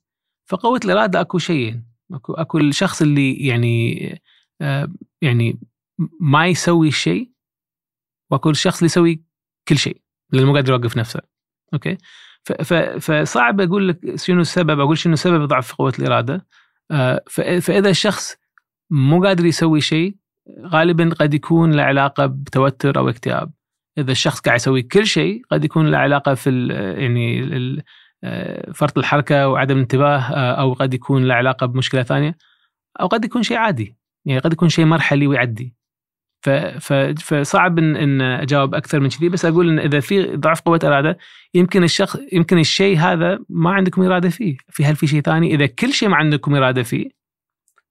فقوة 0.48 0.80
الإرادة 0.84 1.20
أكو 1.20 1.38
شيئين 1.38 1.86
أكو 2.12 2.32
أكو 2.32 2.58
الشخص 2.58 3.02
اللي 3.02 3.32
يعني 3.32 4.20
آه 4.60 4.92
يعني 5.22 5.58
ما 6.20 6.46
يسوي 6.46 6.90
شيء 6.90 7.30
وأكو 8.30 8.50
الشخص 8.50 8.76
اللي 8.76 8.86
يسوي 8.86 9.22
كل 9.68 9.78
شيء 9.78 10.02
لأنه 10.32 10.46
مو 10.46 10.54
قادر 10.54 10.72
يوقف 10.72 10.96
نفسه 10.96 11.20
أوكي. 11.74 11.98
فصعب 13.00 13.60
أقول 13.60 13.88
لك 13.88 14.16
شنو 14.16 14.40
السبب 14.40 14.80
أقول 14.80 14.98
شنو 14.98 15.16
سبب 15.16 15.44
ضعف 15.44 15.74
قوة 15.74 15.92
الإرادة. 15.98 16.46
آه 16.90 17.22
فإذا 17.60 17.90
الشخص 17.90 18.36
مو 18.90 19.24
قادر 19.24 19.46
يسوي 19.46 19.80
شيء 19.80 20.16
غالبا 20.66 21.10
قد 21.20 21.34
يكون 21.34 21.72
له 21.72 21.82
علاقة 21.82 22.26
بتوتر 22.26 22.98
أو 22.98 23.08
اكتئاب. 23.08 23.52
إذا 23.98 24.12
الشخص 24.12 24.40
قاعد 24.40 24.56
يسوي 24.56 24.82
كل 24.82 25.06
شيء 25.06 25.42
قد 25.50 25.64
يكون 25.64 25.86
له 25.86 25.98
علاقة 25.98 26.34
في 26.34 26.66
يعني 26.98 27.42
آه، 28.24 28.72
فرط 28.72 28.98
الحركة 28.98 29.48
وعدم 29.48 29.76
الانتباه 29.76 30.18
آه، 30.18 30.54
أو 30.60 30.72
قد 30.72 30.94
يكون 30.94 31.24
له 31.24 31.34
علاقة 31.34 31.66
بمشكلة 31.66 32.02
ثانية 32.02 32.36
أو 33.00 33.06
قد 33.06 33.24
يكون 33.24 33.42
شيء 33.42 33.56
عادي. 33.56 33.96
يعني 34.24 34.40
قد 34.40 34.52
يكون 34.52 34.68
شيء 34.68 34.84
مرحلي 34.84 35.26
ويعدي. 35.26 35.74
فصعب 36.40 37.78
ان 37.78 37.96
إن 37.96 38.20
أجاوب 38.20 38.74
أكثر 38.74 39.00
من 39.00 39.08
كذي. 39.08 39.28
بس 39.28 39.44
أقول 39.44 39.68
إن 39.68 39.78
إذا 39.78 40.00
في 40.00 40.36
ضعف 40.36 40.60
قوة 40.60 40.80
إرادة 40.84 41.18
يمكن 41.54 41.84
الشخص 41.84 42.18
يمكن 42.32 42.58
الشيء 42.58 42.98
هذا 42.98 43.38
ما 43.48 43.70
عندكم 43.70 44.02
إرادة 44.02 44.28
فيه، 44.28 44.56
في 44.70 44.84
هل 44.84 44.96
في 44.96 45.06
شيء 45.06 45.20
ثاني؟ 45.20 45.54
إذا 45.54 45.66
كل 45.66 45.92
شيء 45.92 46.08
ما 46.08 46.16
عندكم 46.16 46.54
إرادة 46.54 46.82
فيه 46.82 47.08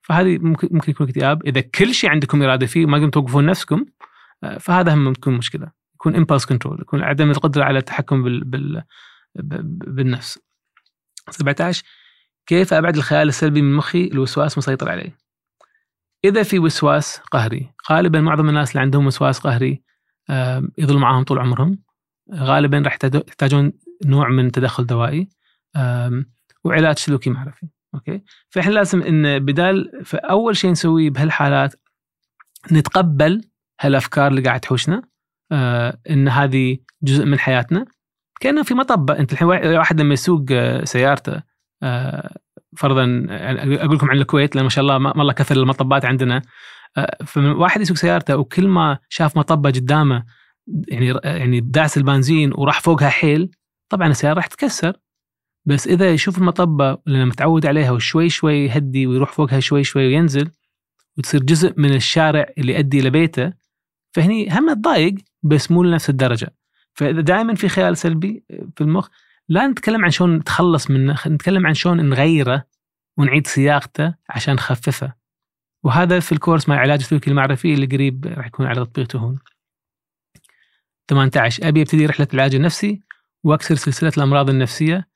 فهذه 0.02 0.38
ممكن 0.38 0.68
ممكن 0.72 0.92
يكون 0.92 1.08
اكتئاب، 1.08 1.46
إذا 1.46 1.62
كل 1.62 1.94
شيء 1.94 2.10
عندكم 2.10 2.44
إرادة 2.44 2.66
فيه 2.66 2.86
ما 2.86 2.98
قمتوا 2.98 3.22
توقفون 3.22 3.46
نفسكم 3.46 3.86
آه، 4.44 4.58
فهذا 4.58 4.94
هم 4.94 5.14
تكون 5.14 5.34
مشكلة، 5.34 5.72
يكون 5.96 6.16
impulse 6.16 6.46
control، 6.46 6.82
يكون 6.82 7.02
عدم 7.02 7.32
القدرة 7.32 7.64
على 7.64 7.80
التحكم 7.80 8.24
بال, 8.24 8.44
بال 8.44 8.84
بالنفس. 9.88 10.40
17 11.30 11.84
كيف 12.48 12.74
أبعد 12.74 12.96
الخيال 12.96 13.28
السلبي 13.28 13.62
من 13.62 13.76
مخي 13.76 14.08
الوسواس 14.08 14.58
مسيطر 14.58 14.90
عليه؟ 14.90 15.25
إذا 16.28 16.44
في 16.44 16.60
وسواس 16.60 17.18
قهري 17.18 17.70
غالبا 17.92 18.22
معظم 18.22 18.50
الناس 18.50 18.72
اللي 18.72 18.82
عندهم 18.82 19.08
وسواس 19.08 19.40
قهري 19.40 19.84
يظل 20.78 20.98
معاهم 20.98 21.24
طول 21.24 21.40
عمرهم. 21.40 21.80
غالبا 22.34 22.78
راح 22.86 22.98
يحتاجون 23.04 23.74
نوع 24.06 24.30
من 24.30 24.52
تدخل 24.52 24.86
دوائي. 24.86 25.30
وعلاج 26.64 26.98
سلوكي 26.98 27.30
معرفي. 27.30 27.68
أوكي؟ 27.96 28.22
فإحنا 28.50 28.72
لازم 28.72 29.02
إن 29.02 29.40
بدال 29.40 30.02
فاول 30.06 30.58
شيء 30.58 30.72
نسويه 30.72 31.10
بهالحالات 31.10 31.76
نتقبل 32.72 33.42
هالأفكار 33.82 34.28
اللي 34.28 34.42
قاعد 34.42 34.60
تحوشنا 34.60 35.02
آه، 35.52 36.00
إن 36.10 36.28
هذه 36.28 36.78
جزء 37.04 37.26
من 37.26 37.40
حياتنا. 37.40 37.86
كأنه 38.40 38.64
في 38.64 38.74
مطب 38.74 39.12
أنت 39.12 39.34
الحين 39.34 39.48
واحد 39.48 40.02
لما 40.02 40.14
يسوق 40.14 40.46
آه، 40.52 40.84
سيارته 40.84 41.42
آه، 41.84 42.38
فرضا 42.78 43.26
أقول 43.30 43.96
لكم 43.96 44.10
عن 44.10 44.18
الكويت 44.18 44.56
لأن 44.56 44.64
ما 44.64 44.70
شاء 44.70 44.82
الله 44.82 44.98
ما 44.98 45.22
الله 45.22 45.34
كثر 45.34 45.56
المطبات 45.56 46.06
عندنا. 46.06 46.42
فواحد 47.26 47.82
يسوق 47.82 47.98
سيارته 47.98 48.38
وكل 48.38 48.68
ما 48.68 48.98
شاف 49.10 49.38
مطبة 49.38 49.70
قدامه 49.70 50.26
يعني 50.88 51.20
يعني 51.24 51.60
داس 51.60 51.98
البنزين 51.98 52.52
وراح 52.56 52.82
فوقها 52.82 53.10
حيل 53.10 53.52
طبعا 53.90 54.08
السيارة 54.08 54.34
راح 54.34 54.48
تتكسر 54.48 54.94
بس 55.66 55.88
إذا 55.88 56.12
يشوف 56.12 56.38
المطبة 56.38 56.98
لأنه 57.06 57.26
متعود 57.26 57.66
عليها 57.66 57.92
وشوي 57.92 58.30
شوي 58.30 58.66
يهدي 58.66 59.08
ويروح 59.08 59.32
فوقها 59.32 59.60
شوي 59.60 59.84
شوي 59.84 60.08
وينزل 60.08 60.52
وتصير 61.18 61.44
جزء 61.44 61.74
من 61.78 61.96
الشارع 61.96 62.46
اللي 62.58 62.74
يؤدي 62.74 63.02
لبيته 63.02 63.54
فهني 64.14 64.50
هم 64.60 64.74
تضايق 64.74 65.16
بس 65.44 65.72
مو 65.72 65.84
لنفس 65.84 66.10
الدرجة. 66.10 66.56
فإذا 66.94 67.22
دائما 67.22 67.56
في 67.56 67.70
خيال 67.70 67.98
سلبي 67.98 68.44
في 68.76 68.82
المخ 68.82 69.10
لا 69.50 69.68
نتكلم 69.68 70.04
عن 70.04 70.12
شلون 70.12 70.36
نتخلص 70.36 70.90
منه 70.90 71.16
نتكلم 71.28 71.68
عن 71.68 71.74
شلون 71.74 72.10
نغيره 72.10 72.68
ونعيد 73.18 73.48
صياغته 73.48 74.16
عشان 74.30 74.54
نخففه. 74.54 75.14
وهذا 75.84 76.20
في 76.20 76.32
الكورس 76.32 76.70
مع 76.70 76.76
علاج 76.76 77.00
السلوكي 77.00 77.30
المعرفي 77.30 77.74
اللي 77.74 77.86
قريب 77.86 78.26
راح 78.26 78.48
يكون 78.48 78.66
على 78.66 78.76
تطبيق 78.76 79.20
تهون. 79.20 79.40
18 81.10 81.68
أبي 81.68 81.82
أبتدي 81.82 82.06
رحلة 82.06 82.28
العلاج 82.34 82.56
النفسي 82.56 83.02
وأكسر 83.44 83.76
سلسلة 83.76 84.12
الأمراض 84.18 84.50
النفسية 84.50 85.08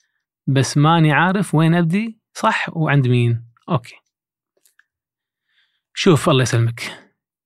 بس 0.48 0.78
ماني 0.78 1.12
عارف 1.12 1.56
وين 1.56 1.76
أبدي 1.76 2.20
صح 2.34 2.70
وعند 2.78 3.08
مين. 3.08 3.46
أوكي. 3.70 3.96
شوف 5.94 6.30
الله 6.30 6.42
يسلمك. 6.42 6.82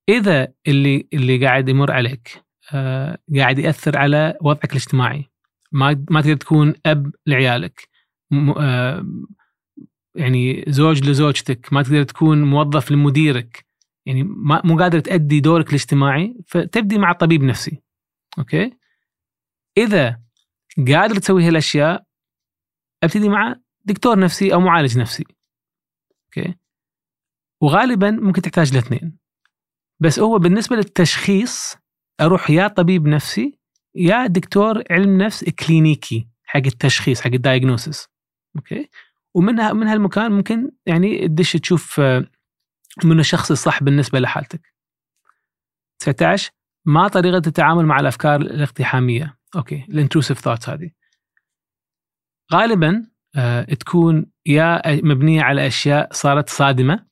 إذا 0.08 0.48
اللي 0.68 1.08
اللي 1.12 1.46
قاعد 1.46 1.68
يمر 1.68 1.92
عليك 1.92 2.44
آه، 2.72 3.18
قاعد 3.36 3.58
يأثر 3.58 3.98
على 3.98 4.38
وضعك 4.42 4.70
الاجتماعي 4.70 5.30
ما 5.74 6.04
ما 6.10 6.20
تقدر 6.20 6.36
تكون 6.36 6.74
أب 6.86 7.14
لعيالك. 7.26 7.88
آه، 8.56 9.06
يعني 10.14 10.64
زوج 10.68 11.08
لزوجتك 11.08 11.72
ما 11.72 11.82
تقدر 11.82 12.02
تكون 12.02 12.42
موظف 12.42 12.90
لمديرك. 12.90 13.66
يعني 14.06 14.22
ما 14.22 14.62
مو 14.64 14.78
قادر 14.78 15.00
تأدي 15.00 15.40
دورك 15.40 15.68
الاجتماعي 15.68 16.36
فتبدي 16.46 16.98
مع 16.98 17.12
طبيب 17.12 17.42
نفسي. 17.42 17.82
أوكي؟ 18.38 18.72
إذا 19.78 20.20
قادر 20.88 21.16
تسوي 21.16 21.44
هالأشياء 21.44 22.04
أبتدي 23.02 23.28
مع 23.28 23.56
دكتور 23.84 24.18
نفسي 24.18 24.54
أو 24.54 24.60
معالج 24.60 24.98
نفسي. 24.98 25.24
أوكي؟ 26.24 26.54
وغالبا 27.62 28.10
ممكن 28.10 28.42
تحتاج 28.42 28.72
الاثنين 28.72 29.18
بس 30.00 30.18
هو 30.18 30.38
بالنسبة 30.38 30.76
للتشخيص 30.76 31.76
أروح 32.20 32.50
يا 32.50 32.68
طبيب 32.68 33.06
نفسي 33.06 33.58
يا 33.94 34.26
دكتور 34.26 34.82
علم 34.90 35.22
نفس 35.22 35.44
كلينيكي 35.44 36.28
حق 36.44 36.62
التشخيص 36.66 37.20
حق 37.20 37.30
ال 37.30 37.38
diagnosis 37.38 38.08
أوكي؟ 38.56 38.90
ومنها 39.34 39.72
من 39.72 39.86
هالمكان 39.86 40.32
ممكن 40.32 40.70
يعني 40.86 41.28
تدش 41.28 41.52
تشوف 41.52 42.00
آه، 42.00 42.26
من 43.04 43.20
الشخص 43.20 43.50
الصح 43.50 43.82
بالنسبة 43.82 44.20
لحالتك. 44.20 44.74
19 45.98 46.50
ما 46.84 47.08
طريقة 47.08 47.42
التعامل 47.46 47.86
مع 47.86 48.00
الأفكار 48.00 48.40
الاقتحامية. 48.40 49.38
أوكي 49.56 49.86
ال 49.88 49.93
intrusive 49.93 50.38
thoughts 50.38 50.68
هذه. 50.68 50.90
غالبا 52.52 53.06
آه 53.36 53.62
تكون 53.62 54.26
يا 54.46 54.82
مبنية 54.86 55.42
على 55.42 55.66
أشياء 55.66 56.12
صارت 56.12 56.48
صادمة. 56.48 57.06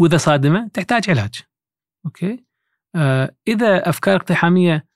وإذا 0.00 0.16
صادمة 0.16 0.68
تحتاج 0.68 1.10
علاج. 1.10 1.42
أوكي؟ 2.06 2.44
آه 2.94 3.36
إذا 3.48 3.88
أفكار 3.88 4.16
اقتحامية 4.16 4.86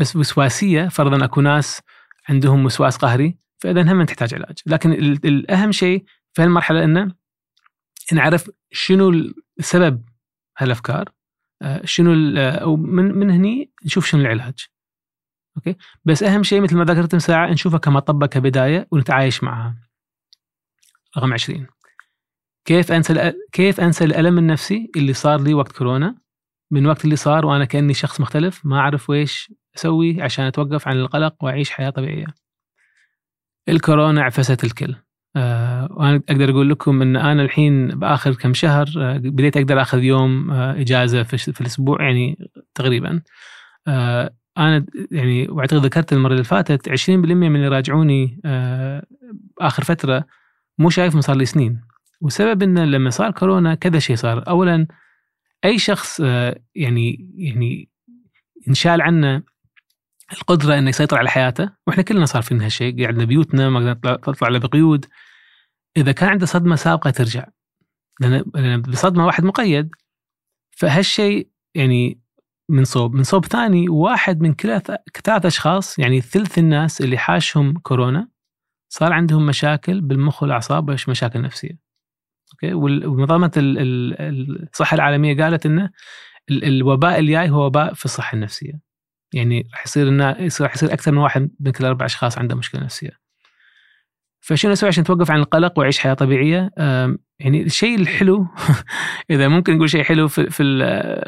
بس 0.00 0.16
وسواسية 0.16 0.88
فرضا 0.88 1.24
أكو 1.24 1.40
ناس 1.40 1.82
عندهم 2.28 2.64
وسواس 2.64 2.96
قهري 2.96 3.38
فاذا 3.58 3.92
هم 3.92 4.04
تحتاج 4.04 4.34
علاج. 4.34 4.58
لكن 4.66 4.92
الأهم 4.92 5.72
شيء 5.72 6.04
في 6.32 6.42
هالمرحلة 6.42 6.84
إنه 6.84 7.14
نعرف 8.12 8.50
شنو 8.72 9.10
السبب 9.58 10.04
هالأفكار 10.58 11.08
آه، 11.62 11.84
شنو 11.84 12.38
أو 12.38 12.76
من 12.76 13.04
من 13.04 13.30
هني 13.30 13.72
نشوف 13.84 14.06
شنو 14.06 14.20
العلاج. 14.20 14.66
أوكي؟ 15.56 15.76
بس 16.04 16.22
أهم 16.22 16.42
شيء 16.42 16.60
مثل 16.60 16.76
ما 16.76 16.84
ذكرت 16.84 17.14
من 17.14 17.20
ساعة 17.20 17.50
نشوفها 17.50 17.78
كمطبة 17.78 18.26
كبداية 18.26 18.88
ونتعايش 18.90 19.42
معها. 19.44 19.76
رقم 21.18 21.32
20 21.32 21.66
كيف 22.64 22.92
أنسى 22.92 23.32
كيف 23.52 23.80
أنسى 23.80 24.04
الألم 24.04 24.38
النفسي 24.38 24.90
اللي 24.96 25.12
صار 25.12 25.40
لي 25.40 25.54
وقت 25.54 25.72
كورونا؟ 25.72 26.16
من 26.70 26.86
وقت 26.86 27.04
اللي 27.04 27.16
صار 27.16 27.46
وأنا 27.46 27.64
كأني 27.64 27.94
شخص 27.94 28.20
مختلف 28.20 28.66
ما 28.66 28.78
أعرف 28.78 29.10
ويش 29.10 29.52
أسوي 29.76 30.22
عشان 30.22 30.44
أتوقف 30.44 30.88
عن 30.88 30.96
القلق 30.96 31.34
وأعيش 31.44 31.70
حياة 31.70 31.90
طبيعية. 31.90 32.26
الكورونا 33.68 34.22
عفست 34.22 34.64
الكل. 34.64 34.94
آه 35.36 35.88
وأنا 35.90 36.22
أقدر 36.28 36.50
أقول 36.50 36.70
لكم 36.70 37.02
إن 37.02 37.16
أنا 37.16 37.42
الحين 37.42 37.88
بآخر 37.88 38.34
كم 38.34 38.54
شهر 38.54 38.86
آه 38.98 39.16
بديت 39.16 39.56
أقدر 39.56 39.82
آخذ 39.82 40.02
يوم 40.02 40.50
آه 40.50 40.80
إجازة 40.80 41.22
في, 41.22 41.60
الأسبوع 41.60 42.02
يعني 42.02 42.50
تقريبا. 42.74 43.22
آه 43.88 44.34
أنا 44.58 44.86
يعني 45.10 45.48
وأعتقد 45.48 45.84
ذكرت 45.84 46.12
المرة 46.12 46.32
اللي 46.32 46.44
فاتت 46.44 46.88
20% 46.88 47.10
من 47.10 47.56
اللي 47.56 47.68
راجعوني 47.68 48.40
آخر 49.60 49.84
فترة 49.84 50.24
مو 50.78 50.90
شايفهم 50.90 51.20
صار 51.20 51.36
لي 51.36 51.44
سنين. 51.44 51.80
وسبب 52.20 52.62
إنه 52.62 52.84
لما 52.84 53.10
صار 53.10 53.30
كورونا 53.30 53.74
كذا 53.74 53.98
شيء 53.98 54.16
صار. 54.16 54.48
اولا 54.48 54.86
أي 55.64 55.78
شخص 55.78 56.20
يعني 56.74 57.30
يعني 57.34 57.88
انشال 58.68 59.02
عنه 59.02 59.42
القدرة 60.32 60.78
إنه 60.78 60.88
يسيطر 60.88 61.18
على 61.18 61.30
حياته 61.30 61.70
وإحنا 61.86 62.02
كلنا 62.02 62.24
صار 62.24 62.42
فينا 62.42 62.64
هالشيء 62.64 63.04
قعدنا 63.04 63.24
بيوتنا 63.24 63.70
ما 63.70 64.00
نطلع 64.04 64.48
له 64.48 64.58
بقيود. 64.58 65.06
إذا 65.96 66.12
كان 66.12 66.28
عنده 66.28 66.46
صدمة 66.46 66.76
سابقة 66.76 67.10
ترجع 67.10 67.46
لأن 68.20 68.82
بصدمة 68.82 69.26
واحد 69.26 69.44
مقيد. 69.44 69.90
فهالشيء 70.70 71.50
يعني 71.74 72.20
من 72.68 72.84
صوب 72.84 73.14
من 73.14 73.22
صوب 73.22 73.46
ثاني 73.46 73.88
واحد 73.88 74.40
من 74.40 74.54
كل 74.54 74.80
ثلاث 75.24 75.46
أشخاص 75.46 75.98
يعني 75.98 76.20
ثلث 76.20 76.58
الناس 76.58 77.00
اللي 77.00 77.18
حاشهم 77.18 77.78
كورونا 77.78 78.28
صار 78.88 79.12
عندهم 79.12 79.46
مشاكل 79.46 80.00
بالمخ 80.00 80.42
والأعصاب 80.42 80.90
مشاكل 80.90 81.42
نفسية. 81.42 81.78
أوكي؟ 82.52 82.74
ومنظمة 83.06 83.52
الصحة 83.56 84.94
العالمية 84.94 85.42
قالت 85.44 85.66
إنه 85.66 85.90
الوباء 86.50 87.18
الجاي 87.18 87.50
هو 87.50 87.66
وباء 87.66 87.94
في 87.94 88.04
الصحة 88.04 88.34
النفسية. 88.34 88.89
يعني 89.32 89.68
راح 89.72 89.84
يصير 89.84 90.20
راح 90.60 90.74
يصير 90.74 90.92
أكثر 90.92 91.12
من 91.12 91.18
واحد 91.18 91.50
من 91.60 91.72
كل 91.72 91.84
أربع 91.84 92.06
أشخاص 92.06 92.38
عنده 92.38 92.56
مشكلة 92.56 92.84
نفسية. 92.84 93.20
فشنو 94.40 94.72
نسوي 94.72 94.88
عشان 94.88 95.02
نتوقف 95.02 95.30
عن 95.30 95.38
القلق 95.38 95.78
ويعيش 95.78 95.98
حياة 95.98 96.14
طبيعية؟ 96.14 96.70
يعني 97.38 97.62
الشيء 97.62 97.94
الحلو 97.94 98.46
إذا 99.30 99.48
ممكن 99.48 99.76
نقول 99.76 99.90
شيء 99.90 100.02
حلو 100.02 100.28
في 100.28 100.50
في, 100.50 100.62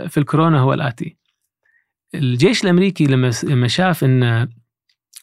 في 0.09 0.19
الكورونا 0.19 0.61
هو 0.61 0.73
الاتي. 0.73 1.17
الجيش 2.15 2.65
الأمريكي 2.65 3.05
لما 3.05 3.31
لما 3.45 3.69
شاف 3.69 4.05
إن 4.05 4.49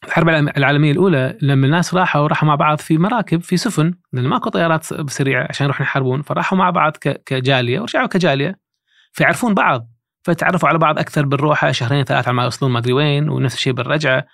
الحرب 0.07 0.29
العالمية 0.29 0.91
الأولى 0.91 1.37
لما 1.41 1.65
الناس 1.65 1.93
راحوا 1.93 2.27
راحوا 2.27 2.47
مع 2.47 2.55
بعض 2.55 2.77
في 2.77 2.97
مراكب 2.97 3.41
في 3.41 3.57
سفن 3.57 3.93
لأن 4.13 4.27
ماكو 4.27 4.49
طيارات 4.49 5.09
سريعة 5.11 5.47
عشان 5.49 5.65
يروحون 5.65 5.85
يحاربون 5.85 6.21
فراحوا 6.21 6.57
مع 6.57 6.69
بعض 6.69 6.97
كجالية 6.97 7.79
ورجعوا 7.79 8.07
كجالية 8.07 8.59
فيعرفون 9.11 9.53
بعض 9.53 9.89
فتعرفوا 10.29 10.69
على 10.69 10.77
بعض 10.77 10.99
أكثر 10.99 11.25
بالروحة 11.25 11.71
شهرين 11.71 12.03
ثلاثة 12.03 12.31
ما 12.31 12.43
يوصلون 12.43 12.71
ما 12.71 12.79
أدري 12.79 12.93
وين 12.93 13.29
ونفس 13.29 13.55
الشيء 13.55 13.73
بالرجعة. 13.73 14.25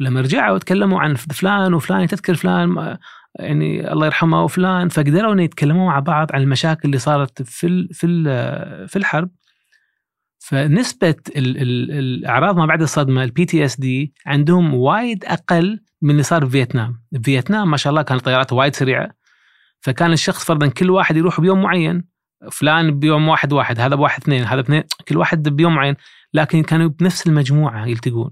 ولما 0.00 0.20
رجعوا 0.20 0.58
تكلموا 0.58 1.00
عن 1.00 1.14
فلان 1.14 1.74
وفلان 1.74 2.06
تذكر 2.06 2.34
فلان 2.34 2.96
يعني 3.38 3.92
الله 3.92 4.06
يرحمه 4.06 4.44
وفلان 4.44 4.88
فقدروا 4.88 5.32
ان 5.32 5.40
يتكلموا 5.40 5.86
مع 5.86 5.98
بعض 5.98 6.32
عن 6.32 6.42
المشاكل 6.42 6.80
اللي 6.84 6.98
صارت 6.98 7.42
في 7.42 7.88
في 7.92 8.06
في 8.88 8.96
الحرب. 8.96 9.30
فنسبة 10.38 11.14
الأعراض 11.36 12.56
ما 12.56 12.66
بعد 12.66 12.82
الصدمة 12.82 13.24
ال 13.24 13.44
PTSD 13.44 14.14
عندهم 14.26 14.74
وايد 14.74 15.24
أقل 15.24 15.80
من 16.02 16.10
اللي 16.10 16.22
صار 16.22 16.44
في 16.44 16.50
فيتنام، 16.50 17.02
فيتنام 17.22 17.70
ما 17.70 17.76
شاء 17.76 17.90
الله 17.90 18.02
كانت 18.02 18.24
طيارات 18.24 18.52
وايد 18.52 18.74
سريعة. 18.74 19.10
فكان 19.80 20.12
الشخص 20.12 20.44
فرضا 20.44 20.66
كل 20.66 20.90
واحد 20.90 21.16
يروح 21.16 21.40
بيوم 21.40 21.62
معين. 21.62 22.04
فلان 22.52 22.98
بيوم 22.98 23.28
واحد 23.28 23.52
واحد 23.52 23.80
هذا 23.80 23.94
بواحد 23.94 24.22
اثنين 24.22 24.44
هذا 24.44 24.60
اثنين 24.60 24.82
كل 25.08 25.16
واحد 25.16 25.48
بيوم 25.48 25.74
معين 25.74 25.96
لكن 26.34 26.62
كانوا 26.62 26.88
بنفس 26.88 27.26
المجموعة 27.26 27.86
يلتقون. 27.86 28.30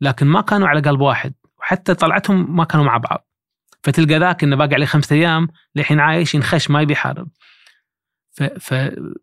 لكن 0.00 0.26
ما 0.26 0.40
كانوا 0.40 0.68
على 0.68 0.80
قلب 0.80 1.00
واحد 1.00 1.34
وحتى 1.58 1.94
طلعتهم 1.94 2.56
ما 2.56 2.64
كانوا 2.64 2.84
مع 2.86 2.96
بعض. 2.96 3.28
فتلقى 3.82 4.18
ذاك 4.18 4.44
إنه 4.44 4.56
باقي 4.56 4.74
عليه 4.74 4.86
خمسة 4.86 5.16
أيام 5.16 5.48
للحين 5.76 6.00
عايش 6.00 6.34
ينخش 6.34 6.70
ما 6.70 6.82
يبي 6.82 6.92
يحارب. 6.92 7.28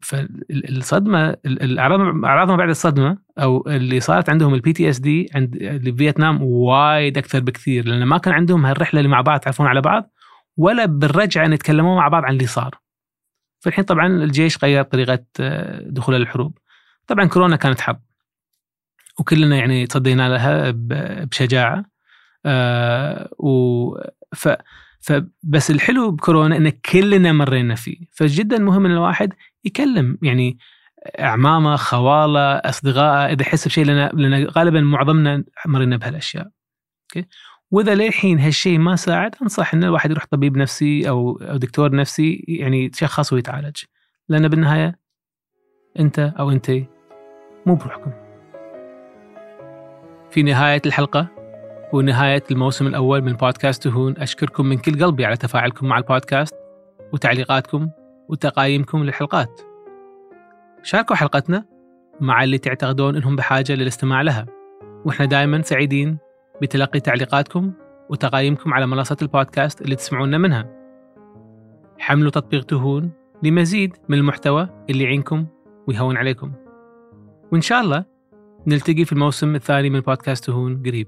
فالصدمه 0.02 1.30
الاعراض 1.46 2.00
اعراض 2.26 2.52
ما 2.52 2.56
بعد 2.56 2.70
الصدمة 2.70 3.18
أو 3.40 3.68
اللي 3.68 4.00
صارت 4.00 4.30
عندهم 4.30 4.54
ال 4.54 4.74
PTSD 4.74 5.30
عند 5.36 5.56
اللي 5.56 6.14
وايد 6.42 7.18
أكثر 7.18 7.40
بكثير 7.40 7.88
لأن 7.88 8.04
ما 8.04 8.18
كان 8.18 8.34
عندهم 8.34 8.66
هالرحلة 8.66 9.00
اللي 9.00 9.12
مع 9.12 9.22
بعض 9.22 9.40
تعرفون 9.40 9.68
على 9.68 9.82
بعض 9.82 10.12
ولا 10.58 10.86
بالرجعة 10.86 11.46
إن 11.46 11.54
يتكلمون 11.54 11.98
مع 11.98 12.08
بعض 12.08 12.24
عن 12.24 12.34
اللي 12.34 12.48
صار. 12.48 12.80
فالحين 13.60 13.84
طبعا 13.84 14.08
الجيش 14.08 14.64
غير 14.64 14.84
طريقة 14.84 15.26
آه، 15.40 15.84
دخوله 15.86 16.18
للحروب 16.18 16.58
طبعا 17.08 17.26
كورونا 17.26 17.56
كانت 17.56 17.82
حرب 17.82 18.02
وكلنا 19.20 19.56
يعني 19.58 19.88
تصدينا 19.88 20.30
لها 20.30 20.72
بشجاعة. 21.26 21.86
آه 22.46 23.30
و 23.40 23.98
ف 24.36 24.50
فبس 25.02 25.72
الحلو 25.72 26.12
بكورونا 26.12 26.58
إن 26.58 26.70
كلنا 26.70 27.32
مرينا 27.32 27.76
فيه. 27.76 27.98
فجدا 28.12 28.58
مهم 28.60 28.86
إن 28.86 28.92
الواحد 28.92 29.34
يكلم 29.66 30.18
يعني 30.22 30.58
أعمامه 31.20 31.76
خواله 31.76 32.56
أصدقائه 32.56 33.34
إذا 33.34 33.42
يحس 33.42 33.68
بشيء 33.68 33.86
لنا 33.86 34.10
لأن 34.14 34.46
غالبا 34.46 34.82
معظمنا 34.82 35.44
مرينا 35.66 35.98
بهالأشياء. 35.98 36.50
أوكي؟ 37.04 37.28
وإذا 37.72 37.96
للحين 37.96 38.40
هالشيء 38.40 38.80
ما 38.80 38.96
ساعد 38.96 39.36
أنصح 39.42 39.74
ان 39.74 39.84
الواحد 39.84 40.12
يروح 40.12 40.26
طبيب 40.32 40.58
نفسي 40.58 41.10
أو 41.10 41.40
أو 41.42 41.58
دكتور 41.58 41.96
نفسي 41.96 42.46
يعني 42.48 42.86
يتشخص 42.86 43.34
ويتعالج. 43.34 43.78
لأن 44.30 44.48
بالنهاية 44.48 45.00
أنت 46.00 46.20
أو 46.20 46.52
انت 46.52 46.72
مو 47.66 47.76
بروحكم. 47.76 48.12
في 50.32 50.44
نهاية 50.44 50.82
الحلقة 50.86 51.28
ونهاية 51.94 52.44
الموسم 52.52 52.88
الأول 52.88 53.22
من 53.22 53.34
بودكاست 53.34 53.88
هون 53.88 54.18
أشكركم 54.18 54.66
من 54.66 54.78
كل 54.78 55.06
قلبي 55.06 55.26
على 55.26 55.38
تفاعلكم 55.38 55.88
مع 55.88 55.98
البودكاست 55.98 56.56
وتعليقاتكم 57.14 57.90
وتقايمكم 58.30 59.04
للحلقات. 59.04 59.62
شاركوا 60.84 61.16
حلقتنا 61.16 61.66
مع 62.20 62.44
اللي 62.44 62.58
تعتقدون 62.58 63.16
إنهم 63.16 63.36
بحاجة 63.36 63.74
للاستماع 63.74 64.22
لها. 64.22 64.46
وإحنا 65.06 65.26
دائما 65.26 65.62
سعيدين 65.62 66.18
بتلقي 66.62 67.00
تعليقاتكم 67.00 67.74
وتقايمكم 68.10 68.74
على 68.74 68.88
منصة 68.88 69.18
البودكاست 69.22 69.82
اللي 69.82 69.96
تسمعونا 69.96 70.38
منها. 70.38 70.76
حملوا 72.00 72.32
تطبيق 72.32 72.64
تهون 72.64 73.12
لمزيد 73.44 73.98
من 74.10 74.18
المحتوى 74.18 74.70
اللي 74.90 75.04
يعينكم 75.04 75.46
ويهون 75.88 76.18
عليكم. 76.18 76.54
وإن 77.52 77.62
شاء 77.62 77.82
الله 77.82 78.06
نلتقي 78.68 79.06
في 79.06 79.14
الموسم 79.14 79.56
الثاني 79.56 79.90
من 79.90 80.00
بودكاست 80.00 80.46
تهون 80.46 80.84
قريب. 80.86 81.08